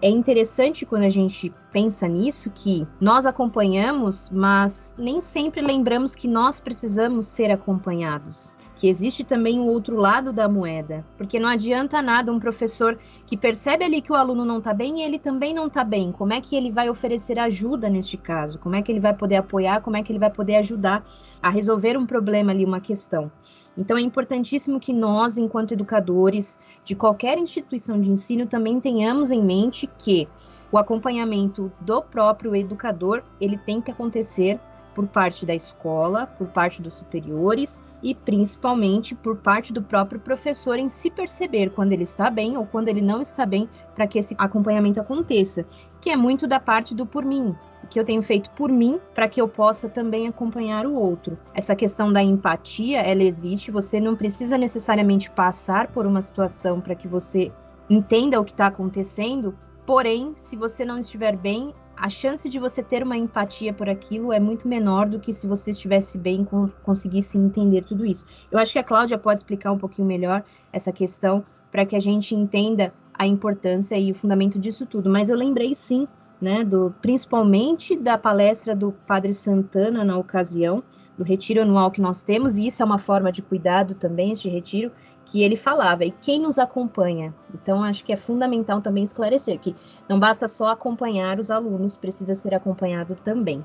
É 0.00 0.08
interessante 0.08 0.86
quando 0.86 1.02
a 1.02 1.10
gente 1.10 1.52
pensa 1.72 2.06
nisso 2.06 2.50
que 2.50 2.86
nós 3.00 3.26
acompanhamos, 3.26 4.30
mas 4.30 4.94
nem 4.96 5.20
sempre 5.20 5.60
lembramos 5.60 6.14
que 6.14 6.28
nós 6.28 6.60
precisamos 6.60 7.26
ser 7.26 7.50
acompanhados. 7.50 8.54
Que 8.76 8.88
existe 8.88 9.22
também 9.22 9.60
o 9.60 9.66
outro 9.66 9.96
lado 9.96 10.32
da 10.32 10.48
moeda, 10.48 11.04
porque 11.16 11.38
não 11.38 11.48
adianta 11.48 12.02
nada 12.02 12.32
um 12.32 12.40
professor 12.40 12.98
que 13.26 13.36
percebe 13.36 13.84
ali 13.84 14.02
que 14.02 14.12
o 14.12 14.16
aluno 14.16 14.44
não 14.44 14.58
está 14.58 14.74
bem 14.74 15.00
e 15.00 15.02
ele 15.02 15.18
também 15.18 15.54
não 15.54 15.68
está 15.68 15.84
bem. 15.84 16.10
Como 16.10 16.32
é 16.32 16.40
que 16.40 16.56
ele 16.56 16.70
vai 16.70 16.90
oferecer 16.90 17.38
ajuda 17.38 17.88
neste 17.88 18.16
caso? 18.16 18.58
Como 18.58 18.74
é 18.74 18.82
que 18.82 18.90
ele 18.90 19.00
vai 19.00 19.14
poder 19.14 19.36
apoiar? 19.36 19.80
Como 19.80 19.96
é 19.96 20.02
que 20.02 20.10
ele 20.10 20.18
vai 20.18 20.30
poder 20.30 20.56
ajudar 20.56 21.06
a 21.42 21.50
resolver 21.50 21.96
um 21.96 22.04
problema 22.04 22.50
ali, 22.52 22.64
uma 22.64 22.80
questão? 22.80 23.30
Então 23.76 23.96
é 23.96 24.00
importantíssimo 24.00 24.78
que 24.78 24.92
nós, 24.92 25.36
enquanto 25.36 25.72
educadores 25.72 26.58
de 26.84 26.94
qualquer 26.94 27.38
instituição 27.38 27.98
de 27.98 28.10
ensino, 28.10 28.46
também 28.46 28.80
tenhamos 28.80 29.30
em 29.30 29.42
mente 29.42 29.88
que 29.98 30.28
o 30.70 30.78
acompanhamento 30.78 31.70
do 31.80 32.02
próprio 32.02 32.54
educador, 32.56 33.22
ele 33.40 33.56
tem 33.56 33.80
que 33.80 33.90
acontecer 33.90 34.58
por 34.94 35.06
parte 35.06 35.44
da 35.44 35.54
escola, 35.54 36.26
por 36.26 36.46
parte 36.48 36.80
dos 36.80 36.94
superiores 36.94 37.82
e 38.02 38.14
principalmente 38.14 39.14
por 39.14 39.36
parte 39.36 39.72
do 39.72 39.82
próprio 39.82 40.20
professor 40.20 40.78
em 40.78 40.88
se 40.88 41.10
perceber 41.10 41.70
quando 41.70 41.92
ele 41.92 42.04
está 42.04 42.30
bem 42.30 42.56
ou 42.56 42.64
quando 42.64 42.88
ele 42.88 43.02
não 43.02 43.20
está 43.20 43.44
bem 43.44 43.68
para 43.94 44.06
que 44.06 44.18
esse 44.18 44.34
acompanhamento 44.38 45.00
aconteça, 45.00 45.66
que 46.00 46.10
é 46.10 46.16
muito 46.16 46.46
da 46.46 46.60
parte 46.60 46.94
do 46.94 47.04
por 47.04 47.24
mim 47.24 47.54
que 47.90 47.98
eu 48.00 48.04
tenho 48.04 48.22
feito 48.22 48.50
por 48.50 48.70
mim 48.70 49.00
para 49.14 49.28
que 49.28 49.40
eu 49.40 49.48
possa 49.48 49.88
também 49.88 50.26
acompanhar 50.26 50.86
o 50.86 50.94
outro. 50.94 51.38
Essa 51.54 51.76
questão 51.76 52.12
da 52.12 52.22
empatia, 52.22 53.00
ela 53.00 53.22
existe, 53.22 53.70
você 53.70 54.00
não 54.00 54.16
precisa 54.16 54.56
necessariamente 54.58 55.30
passar 55.30 55.88
por 55.88 56.06
uma 56.06 56.22
situação 56.22 56.80
para 56.80 56.94
que 56.94 57.06
você 57.06 57.52
entenda 57.88 58.40
o 58.40 58.44
que 58.44 58.52
está 58.52 58.66
acontecendo, 58.66 59.56
porém, 59.84 60.32
se 60.36 60.56
você 60.56 60.84
não 60.84 60.98
estiver 60.98 61.36
bem, 61.36 61.74
a 61.96 62.10
chance 62.10 62.48
de 62.48 62.58
você 62.58 62.82
ter 62.82 63.02
uma 63.02 63.16
empatia 63.16 63.72
por 63.72 63.88
aquilo 63.88 64.32
é 64.32 64.40
muito 64.40 64.66
menor 64.66 65.08
do 65.08 65.20
que 65.20 65.32
se 65.32 65.46
você 65.46 65.70
estivesse 65.70 66.18
bem 66.18 66.42
e 66.42 66.82
conseguisse 66.82 67.38
entender 67.38 67.82
tudo 67.82 68.04
isso. 68.04 68.26
Eu 68.50 68.58
acho 68.58 68.72
que 68.72 68.78
a 68.78 68.84
Cláudia 68.84 69.18
pode 69.18 69.40
explicar 69.40 69.72
um 69.72 69.78
pouquinho 69.78 70.06
melhor 70.06 70.44
essa 70.72 70.92
questão 70.92 71.44
para 71.70 71.84
que 71.86 71.96
a 71.96 72.00
gente 72.00 72.34
entenda 72.34 72.92
a 73.12 73.26
importância 73.26 73.96
e 73.96 74.10
o 74.10 74.14
fundamento 74.14 74.58
disso 74.58 74.86
tudo. 74.86 75.08
Mas 75.08 75.28
eu 75.28 75.36
lembrei 75.36 75.74
sim 75.74 76.08
né, 76.40 76.64
do, 76.64 76.94
principalmente 77.00 77.96
da 77.96 78.18
palestra 78.18 78.74
do 78.74 78.92
Padre 79.06 79.32
Santana 79.32 80.04
na 80.04 80.16
ocasião 80.18 80.82
do 81.16 81.24
retiro 81.24 81.62
anual 81.62 81.90
que 81.90 82.00
nós 82.00 82.22
temos, 82.22 82.58
e 82.58 82.66
isso 82.66 82.82
é 82.82 82.84
uma 82.84 82.98
forma 82.98 83.30
de 83.30 83.40
cuidado 83.40 83.94
também, 83.94 84.32
este 84.32 84.48
retiro, 84.48 84.90
que 85.34 85.42
ele 85.42 85.56
falava, 85.56 86.04
e 86.04 86.12
quem 86.12 86.38
nos 86.38 86.60
acompanha. 86.60 87.34
Então, 87.52 87.82
acho 87.82 88.04
que 88.04 88.12
é 88.12 88.16
fundamental 88.16 88.80
também 88.80 89.02
esclarecer 89.02 89.58
que 89.58 89.74
não 90.08 90.20
basta 90.20 90.46
só 90.46 90.68
acompanhar 90.68 91.40
os 91.40 91.50
alunos, 91.50 91.96
precisa 91.96 92.36
ser 92.36 92.54
acompanhado 92.54 93.18
também. 93.24 93.64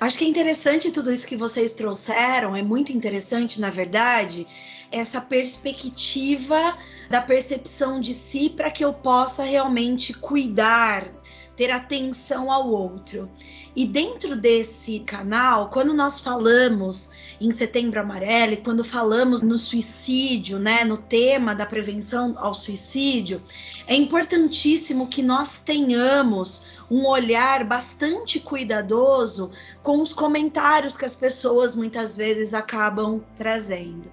Acho 0.00 0.16
que 0.16 0.24
é 0.24 0.28
interessante 0.28 0.90
tudo 0.90 1.12
isso 1.12 1.26
que 1.26 1.36
vocês 1.36 1.74
trouxeram, 1.74 2.56
é 2.56 2.62
muito 2.62 2.90
interessante, 2.90 3.60
na 3.60 3.68
verdade, 3.68 4.46
essa 4.90 5.20
perspectiva 5.20 6.74
da 7.10 7.20
percepção 7.20 8.00
de 8.00 8.14
si 8.14 8.48
para 8.48 8.70
que 8.70 8.82
eu 8.82 8.94
possa 8.94 9.42
realmente 9.42 10.14
cuidar 10.14 11.04
ter 11.56 11.70
atenção 11.70 12.50
ao 12.50 12.68
outro. 12.68 13.30
E 13.74 13.86
dentro 13.86 14.36
desse 14.36 15.00
canal, 15.00 15.70
quando 15.70 15.94
nós 15.94 16.20
falamos 16.20 17.10
em 17.40 17.50
Setembro 17.50 18.00
Amarelo 18.00 18.56
quando 18.58 18.84
falamos 18.84 19.42
no 19.42 19.58
suicídio, 19.58 20.58
né, 20.58 20.84
no 20.84 20.96
tema 20.96 21.54
da 21.54 21.66
prevenção 21.66 22.34
ao 22.36 22.54
suicídio, 22.54 23.42
é 23.86 23.94
importantíssimo 23.94 25.08
que 25.08 25.22
nós 25.22 25.60
tenhamos 25.60 26.64
um 26.90 27.06
olhar 27.06 27.64
bastante 27.64 28.38
cuidadoso 28.38 29.50
com 29.82 30.00
os 30.00 30.12
comentários 30.12 30.96
que 30.96 31.04
as 31.04 31.14
pessoas 31.14 31.74
muitas 31.74 32.16
vezes 32.16 32.52
acabam 32.54 33.22
trazendo. 33.34 34.10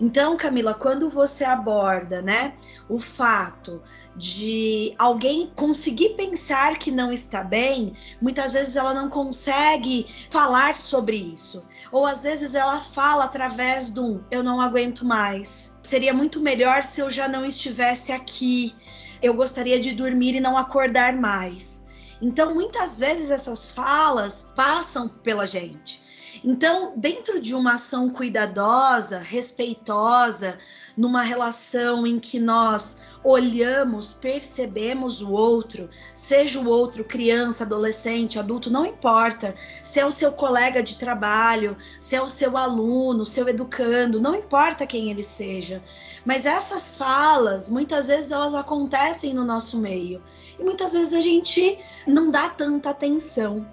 Então, 0.00 0.36
Camila, 0.36 0.74
quando 0.74 1.10
você 1.10 1.44
aborda, 1.44 2.22
né, 2.22 2.54
o 2.88 3.00
fato 3.00 3.82
de 4.14 4.94
alguém 4.96 5.50
conseguir 5.56 6.10
pensar 6.10 6.78
que 6.78 6.90
não 6.90 7.12
está 7.12 7.42
bem, 7.42 7.96
muitas 8.20 8.52
vezes 8.52 8.76
ela 8.76 8.94
não 8.94 9.10
consegue 9.10 10.06
falar 10.30 10.76
sobre 10.76 11.16
isso. 11.16 11.66
Ou 11.90 12.06
às 12.06 12.22
vezes 12.22 12.54
ela 12.54 12.80
fala 12.80 13.24
através 13.24 13.90
de 13.90 13.98
um 13.98 14.22
eu 14.30 14.42
não 14.42 14.60
aguento 14.60 15.04
mais. 15.04 15.76
Seria 15.82 16.14
muito 16.14 16.40
melhor 16.40 16.84
se 16.84 17.00
eu 17.00 17.10
já 17.10 17.26
não 17.26 17.44
estivesse 17.44 18.12
aqui. 18.12 18.76
Eu 19.20 19.34
gostaria 19.34 19.80
de 19.80 19.92
dormir 19.92 20.36
e 20.36 20.40
não 20.40 20.56
acordar 20.56 21.16
mais. 21.16 21.84
Então, 22.20 22.54
muitas 22.54 22.98
vezes 22.98 23.30
essas 23.30 23.72
falas 23.72 24.48
passam 24.54 25.08
pela 25.08 25.46
gente. 25.46 26.07
Então, 26.44 26.92
dentro 26.96 27.40
de 27.40 27.54
uma 27.54 27.74
ação 27.74 28.10
cuidadosa, 28.10 29.18
respeitosa, 29.18 30.58
numa 30.96 31.22
relação 31.22 32.06
em 32.06 32.18
que 32.18 32.38
nós 32.38 32.96
olhamos, 33.22 34.12
percebemos 34.12 35.20
o 35.20 35.32
outro, 35.32 35.88
seja 36.14 36.60
o 36.60 36.68
outro 36.68 37.04
criança, 37.04 37.64
adolescente, 37.64 38.38
adulto, 38.38 38.70
não 38.70 38.86
importa, 38.86 39.54
se 39.82 39.98
é 39.98 40.06
o 40.06 40.12
seu 40.12 40.32
colega 40.32 40.82
de 40.82 40.96
trabalho, 40.96 41.76
se 42.00 42.14
é 42.14 42.22
o 42.22 42.28
seu 42.28 42.56
aluno, 42.56 43.26
seu 43.26 43.48
educando, 43.48 44.20
não 44.20 44.34
importa 44.34 44.86
quem 44.86 45.10
ele 45.10 45.22
seja. 45.22 45.82
Mas 46.24 46.46
essas 46.46 46.96
falas, 46.96 47.68
muitas 47.68 48.06
vezes 48.06 48.30
elas 48.30 48.54
acontecem 48.54 49.34
no 49.34 49.44
nosso 49.44 49.78
meio 49.78 50.22
e 50.58 50.62
muitas 50.62 50.92
vezes 50.92 51.12
a 51.12 51.20
gente 51.20 51.78
não 52.06 52.30
dá 52.30 52.48
tanta 52.48 52.90
atenção 52.90 53.66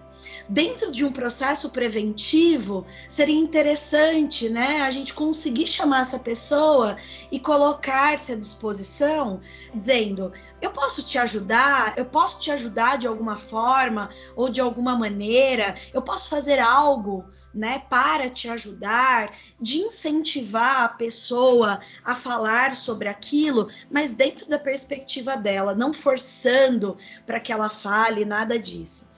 dentro 0.48 0.91
de 0.91 1.03
um 1.03 1.12
processo 1.12 1.70
preventivo, 1.70 2.86
seria 3.10 3.36
interessante, 3.36 4.50
né, 4.50 4.82
a 4.82 4.91
gente 4.91 5.13
conseguir 5.13 5.67
chamar 5.67 6.01
essa 6.01 6.20
pessoa 6.20 6.98
e 7.32 7.39
colocar-se 7.39 8.32
à 8.32 8.36
disposição, 8.36 9.39
dizendo: 9.74 10.32
eu 10.62 10.72
posso 10.72 11.03
te 11.03 11.17
ajudar, 11.17 11.94
eu 11.98 12.05
posso 12.05 12.39
te 12.39 12.51
ajudar 12.51 12.98
de 12.98 13.08
alguma 13.08 13.36
forma 13.36 14.10
ou 14.36 14.50
de 14.50 14.62
alguma 14.62 14.96
maneira, 14.96 15.75
eu 15.94 16.01
posso 16.01 16.29
fazer 16.29 16.60
algo. 16.60 17.25
Né, 17.55 17.84
para 17.89 18.29
te 18.29 18.50
ajudar, 18.50 19.32
de 19.62 19.77
incentivar 19.77 20.82
a 20.82 20.89
pessoa 20.89 21.79
a 22.03 22.13
falar 22.13 22.75
sobre 22.75 23.08
aquilo, 23.08 23.70
mas 23.89 24.13
dentro 24.13 24.50
da 24.50 24.60
perspectiva 24.60 25.38
dela, 25.38 25.74
não 25.74 25.94
forçando 25.94 26.98
para 27.25 27.39
que 27.39 27.53
ela 27.53 27.70
fale 27.70 28.25
nada 28.25 28.60
disso. 28.60 29.10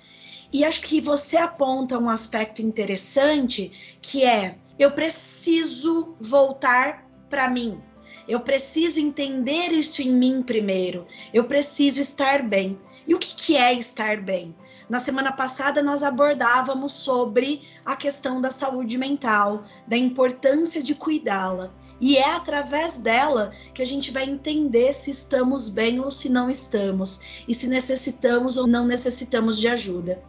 E 0.52 0.64
acho 0.64 0.82
que 0.82 1.02
você 1.02 1.38
aponta 1.38 2.00
um 2.00 2.10
aspecto 2.10 2.62
interessante 2.62 3.98
que 4.02 4.24
é 4.24 4.58
eu 4.80 4.92
preciso 4.92 6.16
voltar 6.20 7.06
para 7.30 7.50
mim. 7.50 7.82
Eu 8.28 8.42
preciso 8.42 9.00
entender 9.00 9.72
isso 9.72 10.02
em 10.02 10.12
mim 10.12 10.44
primeiro. 10.44 11.08
Eu 11.34 11.46
preciso 11.46 12.02
estar 12.02 12.44
bem. 12.44 12.78
E 13.08 13.16
o 13.16 13.20
que, 13.20 13.34
que 13.34 13.58
é 13.58 13.74
estar 13.74 14.18
bem? 14.22 14.54
Na 14.90 15.00
semana 15.00 15.32
passada, 15.32 15.82
nós 15.82 16.04
abordávamos 16.04 16.92
sobre 16.92 17.62
a 17.86 17.96
questão 17.96 18.40
da 18.40 18.52
saúde 18.52 18.98
mental, 18.98 19.64
da 19.88 19.98
importância 19.98 20.84
de 20.84 20.94
cuidá-la. 20.94 21.74
E 22.00 22.18
é 22.18 22.32
através 22.36 22.98
dela 22.98 23.52
que 23.74 23.82
a 23.82 23.86
gente 23.86 24.12
vai 24.12 24.24
entender 24.24 24.94
se 24.94 25.10
estamos 25.10 25.68
bem 25.70 26.00
ou 26.00 26.12
se 26.12 26.30
não 26.30 26.50
estamos, 26.50 27.20
e 27.48 27.54
se 27.54 27.68
necessitamos 27.68 28.58
ou 28.58 28.68
não 28.68 28.86
necessitamos 28.86 29.60
de 29.60 29.68
ajuda. 29.68 30.22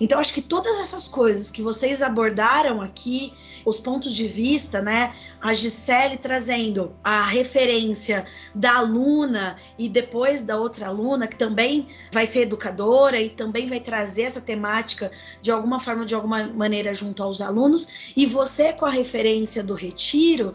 Então, 0.00 0.18
acho 0.18 0.32
que 0.32 0.42
todas 0.42 0.78
essas 0.78 1.08
coisas 1.08 1.50
que 1.50 1.62
vocês 1.62 2.02
abordaram 2.02 2.80
aqui, 2.80 3.32
os 3.64 3.80
pontos 3.80 4.14
de 4.14 4.28
vista, 4.28 4.80
né? 4.80 5.12
A 5.40 5.52
Gisele 5.52 6.16
trazendo 6.16 6.94
a 7.02 7.22
referência 7.22 8.24
da 8.54 8.76
aluna 8.76 9.56
e 9.76 9.88
depois 9.88 10.44
da 10.44 10.56
outra 10.56 10.86
aluna, 10.86 11.26
que 11.26 11.36
também 11.36 11.88
vai 12.12 12.26
ser 12.26 12.42
educadora 12.42 13.20
e 13.20 13.30
também 13.30 13.66
vai 13.66 13.80
trazer 13.80 14.22
essa 14.22 14.40
temática 14.40 15.10
de 15.42 15.50
alguma 15.50 15.80
forma, 15.80 16.06
de 16.06 16.14
alguma 16.14 16.44
maneira, 16.44 16.94
junto 16.94 17.22
aos 17.22 17.40
alunos, 17.40 18.12
e 18.14 18.24
você 18.26 18.72
com 18.72 18.86
a 18.86 18.90
referência 18.90 19.64
do 19.64 19.74
retiro 19.74 20.54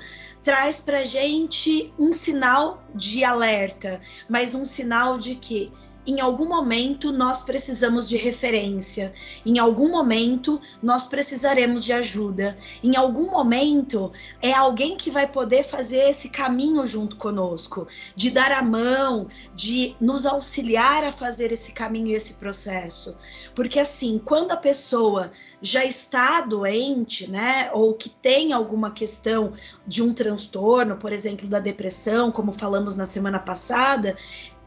traz 0.61 0.79
para 0.79 1.03
gente 1.05 1.91
um 1.97 2.13
sinal 2.13 2.83
de 2.93 3.23
alerta, 3.23 3.99
mas 4.29 4.53
um 4.53 4.63
sinal 4.63 5.17
de 5.17 5.33
que 5.33 5.71
em 6.05 6.19
algum 6.19 6.47
momento 6.47 7.11
nós 7.11 7.43
precisamos 7.43 8.09
de 8.09 8.17
referência, 8.17 9.13
em 9.45 9.59
algum 9.59 9.89
momento 9.89 10.59
nós 10.81 11.05
precisaremos 11.05 11.83
de 11.83 11.93
ajuda, 11.93 12.57
em 12.83 12.95
algum 12.95 13.29
momento 13.31 14.11
é 14.41 14.51
alguém 14.51 14.97
que 14.97 15.11
vai 15.11 15.27
poder 15.27 15.63
fazer 15.63 16.09
esse 16.09 16.29
caminho 16.29 16.85
junto 16.87 17.15
conosco, 17.15 17.87
de 18.15 18.31
dar 18.31 18.51
a 18.51 18.61
mão, 18.61 19.27
de 19.55 19.95
nos 19.99 20.25
auxiliar 20.25 21.03
a 21.03 21.11
fazer 21.11 21.51
esse 21.51 21.71
caminho 21.71 22.07
e 22.07 22.15
esse 22.15 22.33
processo. 22.33 23.17
Porque 23.53 23.79
assim, 23.79 24.19
quando 24.23 24.51
a 24.51 24.57
pessoa 24.57 25.31
já 25.61 25.85
está 25.85 26.41
doente, 26.41 27.29
né, 27.29 27.69
ou 27.73 27.93
que 27.93 28.09
tem 28.09 28.51
alguma 28.53 28.91
questão 28.91 29.53
de 29.85 30.01
um 30.01 30.13
transtorno, 30.13 30.97
por 30.97 31.13
exemplo, 31.13 31.47
da 31.47 31.59
depressão, 31.59 32.31
como 32.31 32.51
falamos 32.51 32.97
na 32.97 33.05
semana 33.05 33.39
passada, 33.39 34.17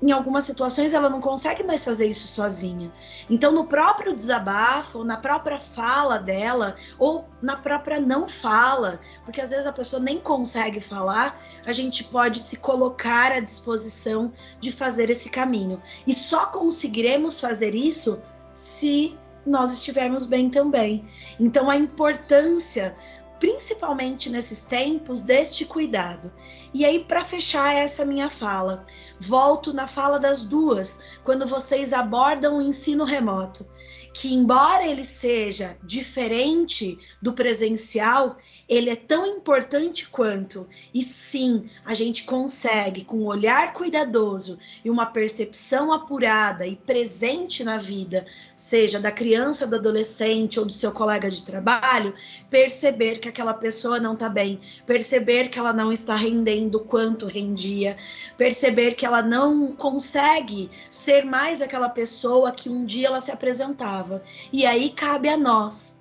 em 0.02 0.12
algumas 0.12 0.44
situações 0.44 0.92
ela 0.92 1.08
não 1.08 1.20
consegue 1.20 1.62
mais 1.62 1.84
fazer 1.84 2.06
isso 2.06 2.26
sozinha. 2.28 2.92
Então, 3.28 3.52
no 3.52 3.66
próprio 3.66 4.14
desabafo, 4.14 5.02
na 5.04 5.16
própria 5.16 5.58
fala 5.58 6.18
dela, 6.18 6.76
ou 6.98 7.26
na 7.40 7.56
própria 7.56 7.98
não 7.98 8.28
fala, 8.28 9.00
porque 9.24 9.40
às 9.40 9.50
vezes 9.50 9.66
a 9.66 9.72
pessoa 9.72 10.02
nem 10.02 10.18
consegue 10.18 10.80
falar, 10.80 11.40
a 11.64 11.72
gente 11.72 12.04
pode 12.04 12.40
se 12.40 12.56
colocar 12.56 13.32
à 13.32 13.40
disposição 13.40 14.32
de 14.60 14.70
fazer 14.70 15.10
esse 15.10 15.30
caminho. 15.30 15.80
E 16.06 16.12
só 16.12 16.46
conseguiremos 16.46 17.40
fazer 17.40 17.74
isso 17.74 18.22
se 18.52 19.18
nós 19.46 19.72
estivermos 19.72 20.26
bem 20.26 20.48
também. 20.48 21.06
Então, 21.38 21.70
a 21.70 21.76
importância 21.76 22.96
principalmente 23.44 24.30
nesses 24.30 24.64
tempos, 24.64 25.20
deste 25.20 25.66
cuidado. 25.66 26.32
E 26.72 26.82
aí, 26.82 27.04
para 27.04 27.26
fechar 27.26 27.74
essa 27.74 28.02
minha 28.02 28.30
fala, 28.30 28.86
volto 29.20 29.70
na 29.70 29.86
fala 29.86 30.18
das 30.18 30.42
duas, 30.42 31.00
quando 31.22 31.46
vocês 31.46 31.92
abordam 31.92 32.56
o 32.56 32.62
ensino 32.62 33.04
remoto 33.04 33.66
que, 34.14 34.32
embora 34.32 34.86
ele 34.86 35.04
seja 35.04 35.76
diferente 35.82 36.96
do 37.20 37.32
presencial, 37.32 38.38
ele 38.68 38.88
é 38.88 38.94
tão 38.94 39.26
importante 39.26 40.08
quanto. 40.08 40.68
E 40.94 41.02
sim, 41.02 41.68
a 41.84 41.94
gente 41.94 42.22
consegue, 42.22 43.04
com 43.04 43.16
um 43.16 43.26
olhar 43.26 43.72
cuidadoso 43.72 44.56
e 44.84 44.88
uma 44.88 45.06
percepção 45.06 45.92
apurada 45.92 46.64
e 46.64 46.76
presente 46.76 47.64
na 47.64 47.76
vida, 47.76 48.24
seja 48.56 49.00
da 49.00 49.10
criança, 49.10 49.66
do 49.66 49.74
adolescente 49.74 50.60
ou 50.60 50.64
do 50.64 50.72
seu 50.72 50.92
colega 50.92 51.28
de 51.28 51.42
trabalho, 51.42 52.14
perceber 52.48 53.18
que 53.18 53.28
aquela 53.28 53.52
pessoa 53.52 53.98
não 53.98 54.14
está 54.14 54.28
bem, 54.28 54.60
perceber 54.86 55.48
que 55.48 55.58
ela 55.58 55.72
não 55.72 55.92
está 55.92 56.14
rendendo 56.14 56.78
quanto 56.78 57.26
rendia, 57.26 57.96
perceber 58.38 58.94
que 58.94 59.04
ela 59.04 59.22
não 59.22 59.74
consegue 59.74 60.70
ser 60.88 61.24
mais 61.24 61.60
aquela 61.60 61.88
pessoa 61.88 62.52
que 62.52 62.68
um 62.68 62.84
dia 62.84 63.08
ela 63.08 63.20
se 63.20 63.32
apresentava 63.32 64.03
e 64.52 64.66
aí 64.66 64.90
cabe 64.90 65.28
a 65.28 65.36
nós, 65.36 66.00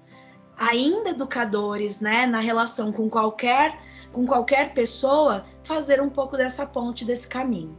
ainda 0.58 1.10
educadores, 1.10 2.00
né, 2.00 2.26
na 2.26 2.40
relação 2.40 2.92
com 2.92 3.10
qualquer 3.10 3.78
com 4.12 4.28
qualquer 4.28 4.74
pessoa, 4.74 5.44
fazer 5.64 6.00
um 6.00 6.10
pouco 6.10 6.38
dessa 6.38 6.66
ponte 6.68 7.04
desse 7.04 7.28
caminho. 7.28 7.76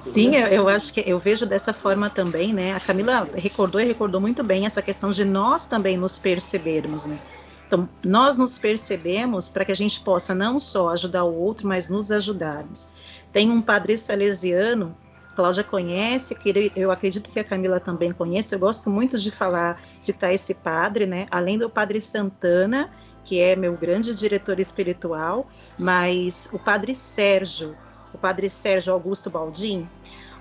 Sim, 0.00 0.34
eu, 0.34 0.46
eu, 0.46 0.68
acho 0.68 0.92
que 0.92 1.04
eu 1.06 1.18
vejo 1.18 1.44
dessa 1.44 1.72
forma 1.72 2.08
também, 2.08 2.52
né? 2.52 2.72
A 2.72 2.80
Camila 2.80 3.28
recordou 3.34 3.80
e 3.80 3.84
recordou 3.84 4.20
muito 4.20 4.42
bem 4.42 4.64
essa 4.64 4.80
questão 4.80 5.10
de 5.10 5.24
nós 5.24 5.66
também 5.66 5.98
nos 5.98 6.18
percebermos, 6.18 7.04
né? 7.04 7.20
Então, 7.66 7.88
nós 8.04 8.36
nos 8.36 8.58
percebemos 8.58 9.48
para 9.48 9.64
que 9.64 9.70
a 9.70 9.76
gente 9.76 10.00
possa 10.00 10.34
não 10.34 10.58
só 10.58 10.88
ajudar 10.88 11.24
o 11.24 11.32
outro, 11.32 11.68
mas 11.68 11.88
nos 11.88 12.10
ajudarmos. 12.10 12.88
Tem 13.32 13.48
um 13.48 13.62
padre 13.62 13.96
salesiano 13.96 14.96
Cláudia 15.40 15.64
conhece, 15.64 16.36
eu 16.76 16.90
acredito 16.90 17.30
que 17.30 17.40
a 17.40 17.44
Camila 17.44 17.80
também 17.80 18.12
conhece. 18.12 18.54
Eu 18.54 18.58
gosto 18.58 18.90
muito 18.90 19.18
de 19.18 19.30
falar, 19.30 19.80
citar 19.98 20.34
esse 20.34 20.52
padre, 20.52 21.06
né? 21.06 21.26
Além 21.30 21.56
do 21.56 21.70
Padre 21.70 21.98
Santana, 21.98 22.90
que 23.24 23.40
é 23.40 23.56
meu 23.56 23.74
grande 23.74 24.14
diretor 24.14 24.60
espiritual, 24.60 25.48
mas 25.78 26.46
o 26.52 26.58
Padre 26.58 26.94
Sérgio, 26.94 27.74
o 28.12 28.18
Padre 28.18 28.50
Sérgio 28.50 28.92
Augusto 28.92 29.30
Baldim. 29.30 29.88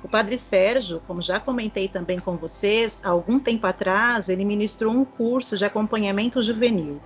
O 0.03 0.09
Padre 0.09 0.37
Sérgio, 0.37 1.01
como 1.07 1.21
já 1.21 1.39
comentei 1.39 1.87
também 1.87 2.19
com 2.19 2.35
vocês, 2.35 3.01
há 3.05 3.09
algum 3.09 3.39
tempo 3.39 3.65
atrás, 3.67 4.27
ele 4.27 4.43
ministrou 4.43 4.91
um 4.91 5.05
curso 5.05 5.55
de 5.55 5.63
acompanhamento 5.63 6.41
juvenil. 6.41 6.99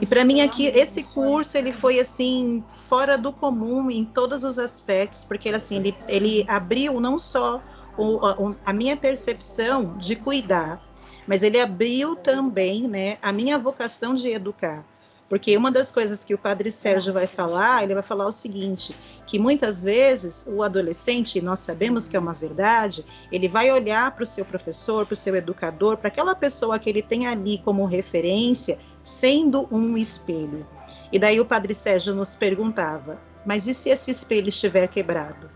E 0.00 0.06
para 0.06 0.24
mim 0.24 0.40
aqui 0.40 0.66
esse 0.66 1.02
curso 1.04 1.58
ele 1.58 1.70
foi 1.70 2.00
assim 2.00 2.64
fora 2.88 3.18
do 3.18 3.32
comum 3.32 3.90
em 3.90 4.04
todos 4.04 4.42
os 4.44 4.58
aspectos, 4.58 5.24
porque 5.24 5.48
assim 5.50 5.76
ele, 5.76 5.96
ele 6.08 6.44
abriu 6.48 7.00
não 7.00 7.18
só 7.18 7.62
o, 7.96 8.24
a, 8.24 8.36
a 8.64 8.72
minha 8.72 8.96
percepção 8.96 9.96
de 9.98 10.16
cuidar, 10.16 10.80
mas 11.26 11.42
ele 11.42 11.60
abriu 11.60 12.16
também, 12.16 12.88
né, 12.88 13.18
a 13.20 13.32
minha 13.32 13.58
vocação 13.58 14.14
de 14.14 14.28
educar. 14.28 14.84
Porque 15.28 15.56
uma 15.56 15.70
das 15.70 15.90
coisas 15.90 16.24
que 16.24 16.34
o 16.34 16.38
padre 16.38 16.70
Sérgio 16.70 17.12
vai 17.12 17.26
falar, 17.26 17.82
ele 17.82 17.94
vai 17.94 18.02
falar 18.02 18.26
o 18.26 18.32
seguinte, 18.32 18.96
que 19.26 19.38
muitas 19.38 19.82
vezes 19.82 20.46
o 20.48 20.62
adolescente, 20.62 21.38
e 21.38 21.42
nós 21.42 21.60
sabemos 21.60 22.06
que 22.06 22.16
é 22.16 22.20
uma 22.20 22.34
verdade, 22.34 23.04
ele 23.32 23.48
vai 23.48 23.70
olhar 23.72 24.10
para 24.10 24.22
o 24.22 24.26
seu 24.26 24.44
professor, 24.44 25.06
para 25.06 25.14
o 25.14 25.16
seu 25.16 25.34
educador, 25.34 25.96
para 25.96 26.08
aquela 26.08 26.34
pessoa 26.34 26.78
que 26.78 26.90
ele 26.90 27.02
tem 27.02 27.26
ali 27.26 27.58
como 27.64 27.86
referência, 27.86 28.78
sendo 29.02 29.66
um 29.70 29.96
espelho. 29.96 30.66
E 31.10 31.18
daí 31.18 31.40
o 31.40 31.46
padre 31.46 31.74
Sérgio 31.74 32.14
nos 32.14 32.36
perguntava: 32.36 33.18
mas 33.44 33.66
e 33.66 33.74
se 33.74 33.90
esse 33.90 34.10
espelho 34.10 34.48
estiver 34.48 34.88
quebrado? 34.88 35.50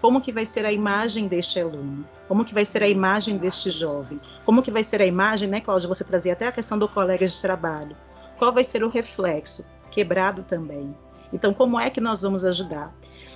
Como 0.00 0.20
que 0.20 0.30
vai 0.30 0.46
ser 0.46 0.64
a 0.64 0.72
imagem 0.72 1.26
deste 1.26 1.58
aluno? 1.58 2.06
Como 2.28 2.44
que 2.44 2.54
vai 2.54 2.64
ser 2.64 2.82
a 2.82 2.88
imagem 2.88 3.36
deste 3.36 3.70
jovem? 3.70 4.20
Como 4.44 4.62
que 4.62 4.70
vai 4.70 4.84
ser 4.84 5.02
a 5.02 5.06
imagem, 5.06 5.48
né, 5.48 5.60
Cláudia? 5.60 5.88
Você 5.88 6.04
trazia 6.04 6.34
até 6.34 6.46
a 6.46 6.52
questão 6.52 6.78
do 6.78 6.88
colega 6.88 7.26
de 7.26 7.40
trabalho. 7.40 7.96
Qual 8.38 8.52
vai 8.52 8.64
ser 8.64 8.84
o 8.84 8.88
reflexo? 8.88 9.66
Quebrado 9.90 10.42
também. 10.42 10.94
Então, 11.32 11.52
como 11.52 11.78
é 11.78 11.90
que 11.90 12.00
nós 12.00 12.22
vamos 12.22 12.44
ajudar? 12.44 12.94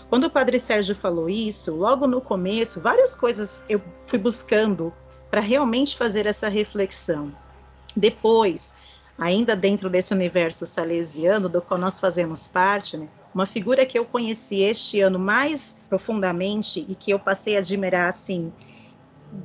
Quando 0.09 0.25
o 0.25 0.31
padre 0.31 0.61
Sérgio 0.61 0.95
falou 0.95 1.29
isso, 1.29 1.75
logo 1.75 2.07
no 2.07 2.21
começo, 2.21 2.81
várias 2.81 3.15
coisas 3.15 3.63
eu 3.69 3.81
fui 4.07 4.19
buscando 4.19 4.93
para 5.31 5.41
realmente 5.41 5.97
fazer 5.97 6.27
essa 6.27 6.49
reflexão. 6.49 7.35
Depois, 7.97 8.75
ainda 9.19 9.57
dentro 9.57 9.89
desse 9.89 10.13
universo 10.13 10.67
salesiano 10.67 11.49
do 11.49 11.63
qual 11.63 11.81
nós 11.81 11.99
fazemos 11.99 12.47
parte, 12.47 12.97
né, 12.97 13.09
uma 13.35 13.47
figura 13.47 13.87
que 13.87 13.99
eu 13.99 14.05
conheci 14.05 14.61
este 14.61 15.01
ano 15.01 15.19
mais 15.19 15.79
profundamente 15.89 16.85
e 16.89 16.95
que 16.95 17.11
eu 17.11 17.19
passei 17.19 17.57
a 17.57 17.61
admirar 17.61 18.09
assim 18.09 18.53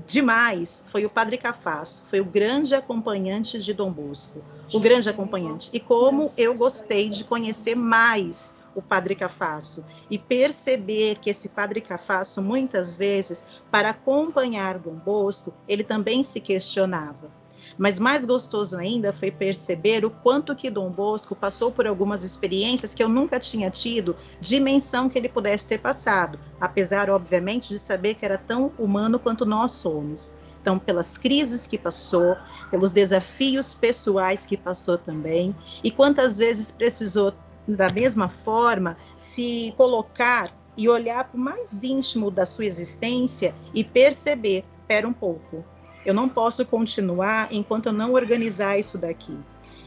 demais 0.05 0.83
foi 0.87 1.05
o 1.05 1.09
Padre 1.09 1.37
Cafasso, 1.37 2.05
foi 2.07 2.19
o 2.19 2.25
grande 2.25 2.75
acompanhante 2.75 3.61
de 3.61 3.73
Dom 3.73 3.91
Bosco, 3.91 4.43
o 4.73 4.79
grande 4.79 5.09
acompanhante. 5.09 5.69
E 5.73 5.79
como 5.79 6.29
eu 6.37 6.53
gostei 6.53 7.09
de 7.09 7.23
conhecer 7.23 7.75
mais 7.75 8.55
o 8.75 8.81
Padre 8.81 9.15
Cafasso 9.15 9.83
e 10.09 10.17
perceber 10.17 11.17
que 11.19 11.29
esse 11.29 11.49
Padre 11.49 11.81
Cafasso 11.81 12.41
muitas 12.41 12.95
vezes 12.95 13.45
para 13.71 13.89
acompanhar 13.89 14.77
Dom 14.77 14.95
Bosco, 14.95 15.53
ele 15.67 15.83
também 15.83 16.23
se 16.23 16.39
questionava 16.39 17.31
mas 17.77 17.99
mais 17.99 18.25
gostoso 18.25 18.77
ainda 18.77 19.13
foi 19.13 19.29
perceber 19.29 20.03
o 20.03 20.09
quanto 20.09 20.55
que 20.55 20.69
Dom 20.69 20.89
Bosco 20.89 21.35
passou 21.35 21.71
por 21.71 21.85
algumas 21.85 22.23
experiências 22.23 22.93
que 22.93 23.03
eu 23.03 23.09
nunca 23.09 23.39
tinha 23.39 23.69
tido 23.69 24.15
dimensão 24.41 25.09
que 25.09 25.17
ele 25.17 25.29
pudesse 25.29 25.67
ter 25.67 25.77
passado, 25.77 26.39
apesar, 26.59 27.09
obviamente, 27.09 27.69
de 27.69 27.79
saber 27.79 28.15
que 28.15 28.25
era 28.25 28.37
tão 28.37 28.71
humano 28.77 29.19
quanto 29.19 29.45
nós 29.45 29.71
somos. 29.71 30.35
Então, 30.61 30.79
pelas 30.79 31.17
crises 31.17 31.65
que 31.65 31.77
passou, 31.77 32.35
pelos 32.69 32.91
desafios 32.91 33.73
pessoais 33.73 34.45
que 34.45 34.57
passou 34.57 34.97
também, 34.97 35.55
e 35.83 35.91
quantas 35.91 36.35
vezes 36.35 36.71
precisou, 36.71 37.33
da 37.67 37.87
mesma 37.93 38.27
forma, 38.27 38.97
se 39.15 39.73
colocar 39.77 40.51
e 40.75 40.89
olhar 40.89 41.23
para 41.25 41.37
o 41.37 41.39
mais 41.39 41.83
íntimo 41.83 42.29
da 42.29 42.45
sua 42.45 42.65
existência 42.65 43.53
e 43.73 43.83
perceber: 43.83 44.65
espera 44.81 45.07
um 45.07 45.13
pouco, 45.13 45.63
eu 46.07 46.13
não 46.13 46.29
posso 46.29 46.65
continuar 46.65 47.49
enquanto 47.51 47.87
eu 47.87 47.93
não 47.93 48.13
organizar 48.13 48.79
isso 48.79 48.97
daqui. 48.97 49.37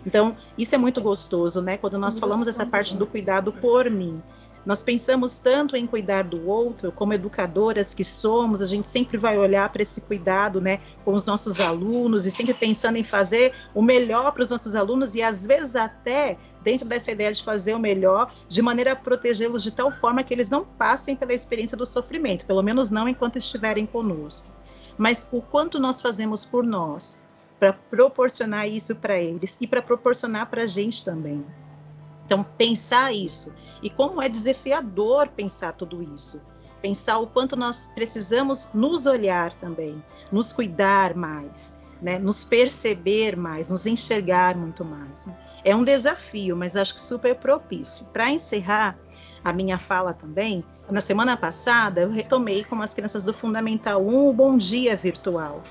Então, 0.05 0.37
isso 0.57 0.75
é 0.75 0.79
muito 0.79 1.01
gostoso, 1.01 1.63
né? 1.63 1.79
Quando 1.79 1.99
nós 1.99 2.19
falamos 2.19 2.47
essa 2.47 2.67
parte 2.67 2.95
do 2.95 3.07
cuidado 3.07 3.51
por 3.53 3.91
mim. 3.91 4.23
Nós 4.65 4.83
pensamos 4.83 5.39
tanto 5.39 5.75
em 5.75 5.87
cuidar 5.87 6.25
do 6.25 6.47
outro, 6.47 6.93
como 6.93 7.15
educadoras 7.15 7.95
que 7.95 8.05
somos, 8.05 8.61
a 8.61 8.67
gente 8.67 8.87
sempre 8.87 9.17
vai 9.17 9.39
olhar 9.39 9.67
para 9.71 9.81
esse 9.81 10.03
cuidado, 10.03 10.61
né, 10.61 10.81
com 11.03 11.15
os 11.15 11.25
nossos 11.25 11.59
alunos 11.59 12.27
e 12.27 12.31
sempre 12.31 12.53
pensando 12.53 12.97
em 12.97 13.03
fazer 13.03 13.55
o 13.75 13.81
melhor 13.81 14.31
para 14.33 14.43
os 14.43 14.51
nossos 14.51 14.77
alunos 14.77 15.15
e 15.15 15.23
às 15.23 15.47
vezes 15.47 15.75
até 15.75 16.37
dentro 16.63 16.87
dessa 16.87 17.11
ideia 17.11 17.33
de 17.33 17.43
fazer 17.43 17.73
o 17.73 17.79
melhor, 17.79 18.35
de 18.51 18.61
maneira 18.61 18.93
a 18.93 18.97
protegê-los 18.97 19.63
de 19.63 19.71
tal 19.71 19.91
forma 19.91 20.23
que 20.23 20.35
eles 20.35 20.51
não 20.51 20.63
passem 20.63 21.17
pela 21.17 21.33
experiência 21.33 21.75
do 21.75 21.87
sofrimento, 21.87 22.45
pelo 22.45 22.63
menos 22.63 22.91
não 22.91 23.09
enquanto 23.09 23.37
estiverem 23.37 23.87
conosco 23.87 24.60
mas 25.01 25.27
o 25.33 25.41
quanto 25.41 25.81
nós 25.81 25.99
fazemos 25.99 26.45
por 26.45 26.63
nós 26.63 27.19
para 27.59 27.73
proporcionar 27.73 28.69
isso 28.69 28.95
para 28.95 29.19
eles 29.19 29.57
e 29.59 29.67
para 29.67 29.81
proporcionar 29.81 30.51
para 30.51 30.65
a 30.65 30.67
gente 30.67 31.03
também. 31.03 31.43
Então, 32.27 32.45
pensar 32.59 33.11
isso. 33.11 33.51
E 33.83 33.89
como 33.89 34.21
é 34.21 34.29
desafiador 34.29 35.29
pensar 35.29 35.73
tudo 35.73 36.03
isso. 36.03 36.43
pensar 36.83 37.19
o 37.19 37.27
quanto 37.27 37.57
nós 37.57 37.91
precisamos 37.95 38.71
nos 38.75 39.07
olhar 39.07 39.55
também, 39.55 40.03
nos 40.31 40.53
cuidar 40.53 41.15
mais, 41.15 41.75
né? 42.01 42.19
nos 42.19 42.45
perceber 42.45 43.37
mais, 43.37 43.71
nos 43.71 43.87
enxergar 43.87 44.55
muito 44.55 44.85
mais. 44.85 45.25
Né? 45.25 45.35
É 45.65 45.75
um 45.75 45.83
desafio, 45.83 46.55
mas 46.55 46.77
acho 46.77 46.93
que 46.93 47.01
super 47.01 47.35
propício. 47.37 48.05
Para 48.13 48.31
encerrar 48.31 48.99
a 49.43 49.53
minha 49.53 49.79
fala 49.79 50.13
também, 50.13 50.63
na 50.91 51.01
semana 51.01 51.37
passada 51.37 52.03
eu 52.03 52.11
retomei 52.11 52.65
com 52.65 52.81
as 52.83 52.93
crianças 52.93 53.23
do 53.23 53.33
Fundamental 53.33 54.05
1 54.05 54.29
o 54.29 54.33
Bom 54.33 54.57
Dia 54.57 54.97
Virtual. 54.97 55.63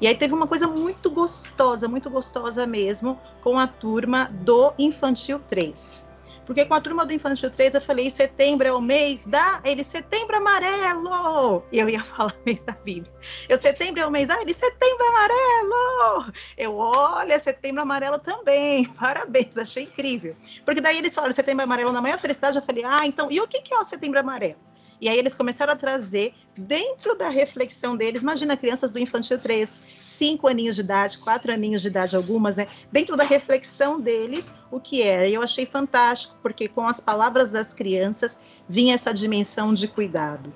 E 0.00 0.06
aí 0.06 0.14
teve 0.14 0.32
uma 0.32 0.46
coisa 0.46 0.66
muito 0.66 1.10
gostosa, 1.10 1.88
muito 1.88 2.08
gostosa 2.08 2.66
mesmo, 2.66 3.18
com 3.42 3.58
a 3.58 3.66
turma 3.66 4.30
do 4.32 4.72
Infantil 4.78 5.40
3. 5.40 6.07
Porque 6.48 6.64
com 6.64 6.72
a 6.72 6.80
turma 6.80 7.04
do 7.04 7.12
Infantil 7.12 7.50
3 7.50 7.74
eu 7.74 7.80
falei, 7.82 8.10
setembro 8.10 8.66
é 8.66 8.72
o 8.72 8.80
mês 8.80 9.26
da. 9.26 9.60
Ele, 9.62 9.84
setembro 9.84 10.34
amarelo! 10.34 11.62
E 11.70 11.78
eu 11.78 11.90
ia 11.90 12.00
falar 12.02 12.34
mês 12.46 12.62
da 12.62 12.72
Bíblia. 12.72 13.12
Eu, 13.50 13.58
setembro 13.58 14.00
é 14.00 14.06
o 14.06 14.10
mês 14.10 14.26
da. 14.26 14.40
Ele, 14.40 14.54
setembro 14.54 15.06
amarelo! 15.08 16.32
Eu, 16.56 16.74
olha, 16.74 17.38
setembro 17.38 17.82
amarelo 17.82 18.18
também. 18.18 18.86
Parabéns, 18.98 19.58
achei 19.58 19.84
incrível. 19.84 20.34
Porque 20.64 20.80
daí 20.80 20.96
eles 20.96 21.14
falaram 21.14 21.34
setembro 21.34 21.64
amarelo 21.64 21.92
na 21.92 22.00
maior 22.00 22.18
felicidade. 22.18 22.56
Eu 22.56 22.62
falei, 22.62 22.82
ah, 22.82 23.06
então, 23.06 23.30
e 23.30 23.38
o 23.42 23.46
que, 23.46 23.60
que 23.60 23.74
é 23.74 23.78
o 23.78 23.84
setembro 23.84 24.18
amarelo? 24.18 24.56
E 25.00 25.08
aí 25.08 25.18
eles 25.18 25.34
começaram 25.34 25.72
a 25.72 25.76
trazer 25.76 26.34
dentro 26.56 27.16
da 27.16 27.28
reflexão 27.28 27.96
deles, 27.96 28.22
imagina 28.22 28.56
crianças 28.56 28.90
do 28.90 28.98
infantil 28.98 29.38
3, 29.38 29.80
5 30.00 30.48
aninhos 30.48 30.74
de 30.74 30.80
idade, 30.80 31.18
4 31.18 31.52
aninhos 31.52 31.82
de 31.82 31.88
idade 31.88 32.16
algumas, 32.16 32.56
né? 32.56 32.66
Dentro 32.90 33.16
da 33.16 33.24
reflexão 33.24 34.00
deles, 34.00 34.52
o 34.70 34.80
que 34.80 35.02
é? 35.02 35.30
Eu 35.30 35.42
achei 35.42 35.66
fantástico, 35.66 36.36
porque 36.42 36.68
com 36.68 36.86
as 36.86 37.00
palavras 37.00 37.52
das 37.52 37.72
crianças 37.72 38.38
vinha 38.68 38.94
essa 38.94 39.12
dimensão 39.12 39.72
de 39.72 39.86
cuidado. 39.86 40.52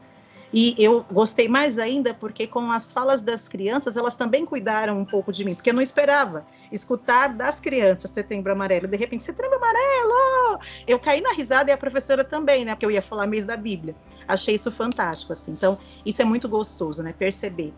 E 0.52 0.74
eu 0.78 1.04
gostei 1.10 1.48
mais 1.48 1.78
ainda 1.78 2.12
porque 2.12 2.46
com 2.46 2.70
as 2.70 2.92
falas 2.92 3.22
das 3.22 3.48
crianças, 3.48 3.96
elas 3.96 4.16
também 4.16 4.44
cuidaram 4.44 4.98
um 4.98 5.04
pouco 5.04 5.32
de 5.32 5.44
mim, 5.44 5.54
porque 5.54 5.70
eu 5.70 5.74
não 5.74 5.80
esperava 5.80 6.44
escutar 6.70 7.28
das 7.34 7.58
crianças 7.58 8.10
Setembro 8.10 8.52
Amarelo. 8.52 8.86
De 8.86 8.96
repente, 8.96 9.22
Setembro 9.22 9.56
Amarelo! 9.56 10.60
Eu 10.86 10.98
caí 10.98 11.20
na 11.20 11.32
risada 11.32 11.70
e 11.70 11.72
a 11.72 11.78
professora 11.78 12.22
também, 12.22 12.64
né? 12.64 12.74
Porque 12.74 12.84
eu 12.84 12.90
ia 12.90 13.00
falar 13.00 13.26
mês 13.26 13.46
da 13.46 13.56
Bíblia. 13.56 13.94
Achei 14.28 14.54
isso 14.54 14.70
fantástico, 14.70 15.32
assim. 15.32 15.52
Então, 15.52 15.78
isso 16.04 16.20
é 16.20 16.24
muito 16.24 16.48
gostoso, 16.48 17.02
né? 17.02 17.14
Perceber 17.18 17.72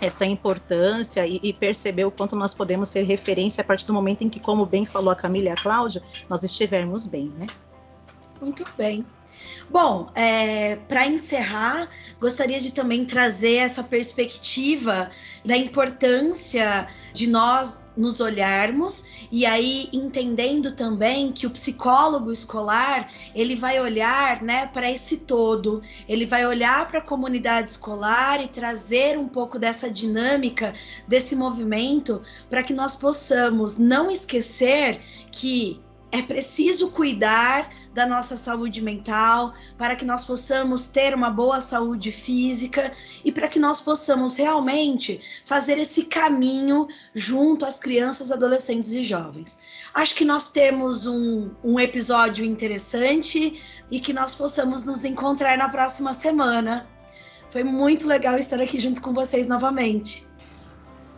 essa 0.00 0.26
importância 0.26 1.26
e, 1.26 1.40
e, 1.42 1.52
perceber 1.52 2.04
o 2.04 2.10
quanto 2.10 2.36
nós 2.36 2.52
podemos 2.52 2.88
ser 2.88 3.02
referência 3.04 3.62
a 3.62 3.64
partir 3.64 3.86
do 3.86 3.94
momento 3.94 4.22
em 4.22 4.28
que, 4.28 4.38
como 4.38 4.66
bem 4.66 4.84
falou 4.84 5.10
a 5.10 5.16
Camila 5.16 5.46
e 5.46 5.50
a 5.50 5.54
Cláudia, 5.54 6.02
nós 6.28 6.42
estivermos 6.42 7.06
bem, 7.06 7.32
né? 7.38 7.46
Muito 8.40 8.66
bem. 8.76 9.06
Bom, 9.68 10.10
é, 10.14 10.76
para 10.88 11.06
encerrar, 11.06 11.88
gostaria 12.20 12.60
de 12.60 12.70
também 12.70 13.04
trazer 13.04 13.56
essa 13.56 13.82
perspectiva 13.82 15.10
da 15.44 15.56
importância 15.56 16.88
de 17.12 17.26
nós 17.26 17.84
nos 17.96 18.20
olharmos 18.20 19.04
e 19.32 19.44
aí 19.44 19.88
entendendo 19.92 20.72
também 20.72 21.32
que 21.32 21.46
o 21.46 21.50
psicólogo 21.50 22.30
escolar 22.30 23.10
ele 23.34 23.56
vai 23.56 23.80
olhar 23.80 24.42
né 24.42 24.66
para 24.66 24.90
esse 24.90 25.16
todo. 25.16 25.82
Ele 26.08 26.26
vai 26.26 26.46
olhar 26.46 26.86
para 26.88 26.98
a 26.98 27.02
comunidade 27.02 27.70
escolar 27.70 28.40
e 28.42 28.48
trazer 28.48 29.18
um 29.18 29.26
pouco 29.26 29.58
dessa 29.58 29.90
dinâmica 29.90 30.74
desse 31.08 31.34
movimento 31.34 32.22
para 32.48 32.62
que 32.62 32.74
nós 32.74 32.94
possamos 32.94 33.78
não 33.78 34.10
esquecer 34.10 35.00
que 35.32 35.80
é 36.12 36.22
preciso 36.22 36.90
cuidar 36.90 37.68
da 37.96 38.04
nossa 38.04 38.36
saúde 38.36 38.82
mental, 38.82 39.54
para 39.78 39.96
que 39.96 40.04
nós 40.04 40.22
possamos 40.22 40.86
ter 40.86 41.14
uma 41.14 41.30
boa 41.30 41.62
saúde 41.62 42.12
física 42.12 42.92
e 43.24 43.32
para 43.32 43.48
que 43.48 43.58
nós 43.58 43.80
possamos 43.80 44.36
realmente 44.36 45.18
fazer 45.46 45.78
esse 45.78 46.04
caminho 46.04 46.86
junto 47.14 47.64
às 47.64 47.78
crianças, 47.78 48.30
adolescentes 48.30 48.92
e 48.92 49.02
jovens. 49.02 49.58
Acho 49.94 50.14
que 50.14 50.26
nós 50.26 50.50
temos 50.50 51.06
um, 51.06 51.50
um 51.64 51.80
episódio 51.80 52.44
interessante 52.44 53.62
e 53.90 53.98
que 53.98 54.12
nós 54.12 54.34
possamos 54.34 54.84
nos 54.84 55.02
encontrar 55.02 55.56
na 55.56 55.70
próxima 55.70 56.12
semana. 56.12 56.86
Foi 57.48 57.64
muito 57.64 58.06
legal 58.06 58.36
estar 58.36 58.60
aqui 58.60 58.78
junto 58.78 59.00
com 59.00 59.14
vocês 59.14 59.46
novamente. 59.46 60.26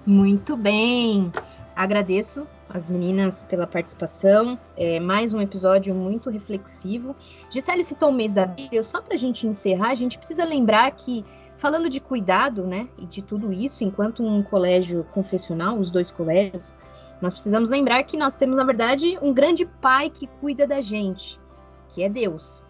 Muito 0.07 0.57
bem. 0.57 1.33
Agradeço 1.75 2.47
as 2.69 2.89
meninas 2.89 3.45
pela 3.45 3.67
participação. 3.67 4.59
É 4.77 5.01
mais 5.01 5.33
um 5.33 5.41
episódio 5.41 5.95
muito 5.95 6.31
reflexivo. 6.31 7.17
Gisele 7.51 7.83
citou 7.83 8.11
o 8.11 8.13
mês 8.13 8.35
da 8.35 8.47
Bíblia. 8.47 8.83
Só 8.83 9.01
para 9.01 9.15
a 9.15 9.19
gente 9.19 9.47
encerrar, 9.47 9.91
a 9.91 9.95
gente 9.95 10.19
precisa 10.19 10.45
lembrar 10.45 10.91
que, 10.93 11.25
falando 11.57 11.89
de 11.89 12.01
cuidado, 12.01 12.67
né, 12.67 12.89
e 12.99 13.07
de 13.07 13.23
tudo 13.23 13.53
isso, 13.53 13.85
enquanto 13.85 14.23
um 14.23 14.43
colégio 14.43 15.05
confessional, 15.13 15.79
os 15.79 15.91
dois 15.91 16.11
colégios, 16.11 16.75
nós 17.21 17.33
precisamos 17.33 17.71
lembrar 17.71 18.03
que 18.05 18.17
nós 18.17 18.35
temos, 18.35 18.57
na 18.57 18.65
verdade, 18.65 19.19
um 19.21 19.33
grande 19.33 19.67
pai 19.81 20.09
que 20.09 20.27
cuida 20.27 20.67
da 20.67 20.81
gente, 20.81 21.41
que 21.89 22.03
é 22.03 22.09
Deus. 22.09 22.63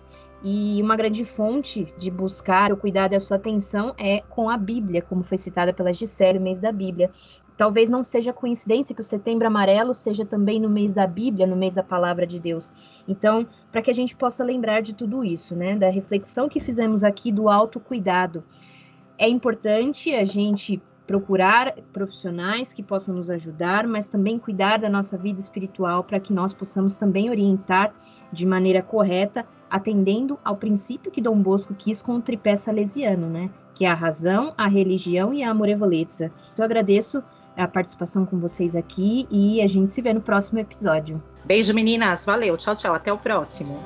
E 0.43 0.81
uma 0.81 0.97
grande 0.97 1.25
fonte 1.25 1.93
de 1.99 2.11
buscar 2.11 2.73
o 2.73 2.77
cuidado 2.77 3.13
e 3.13 3.17
a 3.17 3.21
sua 3.21 3.37
atenção 3.37 3.93
é 3.99 4.21
com 4.21 4.49
a 4.49 4.57
Bíblia, 4.57 5.03
como 5.03 5.25
foi 5.25 5.37
citada 5.37 5.73
pela 5.73 5.93
Gisele, 5.93 6.39
o 6.39 6.41
mês 6.41 6.61
da 6.61 6.71
Bíblia. 6.71 7.11
Talvez 7.59 7.91
não 7.91 8.05
seja 8.05 8.33
coincidência 8.33 8.95
que 8.95 9.01
o 9.01 9.05
Setembro 9.05 9.49
Amarelo 9.49 9.93
seja 9.93 10.25
também 10.25 10.61
no 10.61 10.71
mês 10.71 10.93
da 10.93 11.09
Bíblia, 11.09 11.45
no 11.45 11.57
mês 11.57 11.75
da 11.75 11.83
Palavra 11.83 12.25
de 12.25 12.39
Deus. 12.39 12.73
Então, 13.09 13.45
para 13.73 13.83
que 13.83 13.91
a 13.91 13.95
gente 13.95 14.15
possa 14.15 14.45
lembrar 14.45 14.81
de 14.81 14.95
tudo 14.95 15.25
isso, 15.25 15.57
né, 15.57 15.75
da 15.75 15.91
reflexão 15.91 16.49
que 16.49 16.61
fizemos 16.61 17.03
aqui 17.03 17.33
do 17.33 17.49
autocuidado. 17.49 18.45
É 19.19 19.29
importante 19.29 20.15
a 20.15 20.25
gente 20.25 20.81
procurar 21.05 21.75
profissionais 21.93 22.73
que 22.73 22.83
possam 22.83 23.17
nos 23.17 23.29
ajudar, 23.29 23.89
mas 23.89 24.09
também 24.09 24.39
cuidar 24.39 24.79
da 24.79 24.89
nossa 24.89 25.19
vida 25.19 25.41
espiritual 25.41 26.05
para 26.05 26.21
que 26.21 26.33
nós 26.33 26.53
possamos 26.53 26.97
também 26.97 27.29
orientar 27.29 27.93
de 28.33 28.47
maneira 28.47 28.83
correta, 28.83 29.45
atendendo 29.69 30.39
ao 30.45 30.57
princípio 30.57 31.11
que 31.11 31.21
Dom 31.21 31.41
Bosco 31.43 31.75
quis 31.75 32.01
com 32.01 32.17
o 32.17 32.23
tripé 32.23 32.55
salesiano, 32.55 33.27
né? 33.27 33.51
Que 33.75 33.85
é 33.85 33.91
a 33.91 33.95
razão, 33.95 34.55
a 34.57 34.69
religião 34.69 35.33
e 35.35 35.43
a 35.43 35.51
amorevolezza. 35.51 36.27
Então, 36.53 36.63
eu 36.63 36.65
agradeço 36.65 37.25
a 37.59 37.69
participação 37.69 38.25
com 38.25 38.39
vocês 38.39 38.77
aqui 38.77 39.27
e 39.31 39.61
a 39.61 39.67
gente 39.67 39.91
se 39.91 40.01
vê 40.01 40.13
no 40.13 40.21
próximo 40.21 40.59
episódio. 40.61 41.23
Beijo, 41.45 41.75
meninas. 41.75 42.25
Valeu. 42.25 42.57
Tchau, 42.57 42.77
tchau. 42.77 42.95
Até 42.95 43.13
o 43.13 43.19
próximo. 43.19 43.77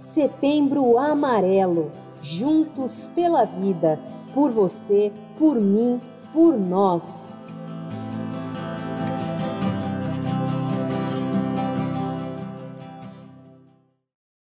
Setembro 0.00 0.98
Amarelo. 0.98 1.90
Juntos 2.22 3.06
pela 3.14 3.44
vida. 3.44 3.98
Por 4.32 4.50
você, 4.50 5.12
por 5.38 5.56
mim, 5.56 6.00
por 6.32 6.56
nós. 6.56 7.47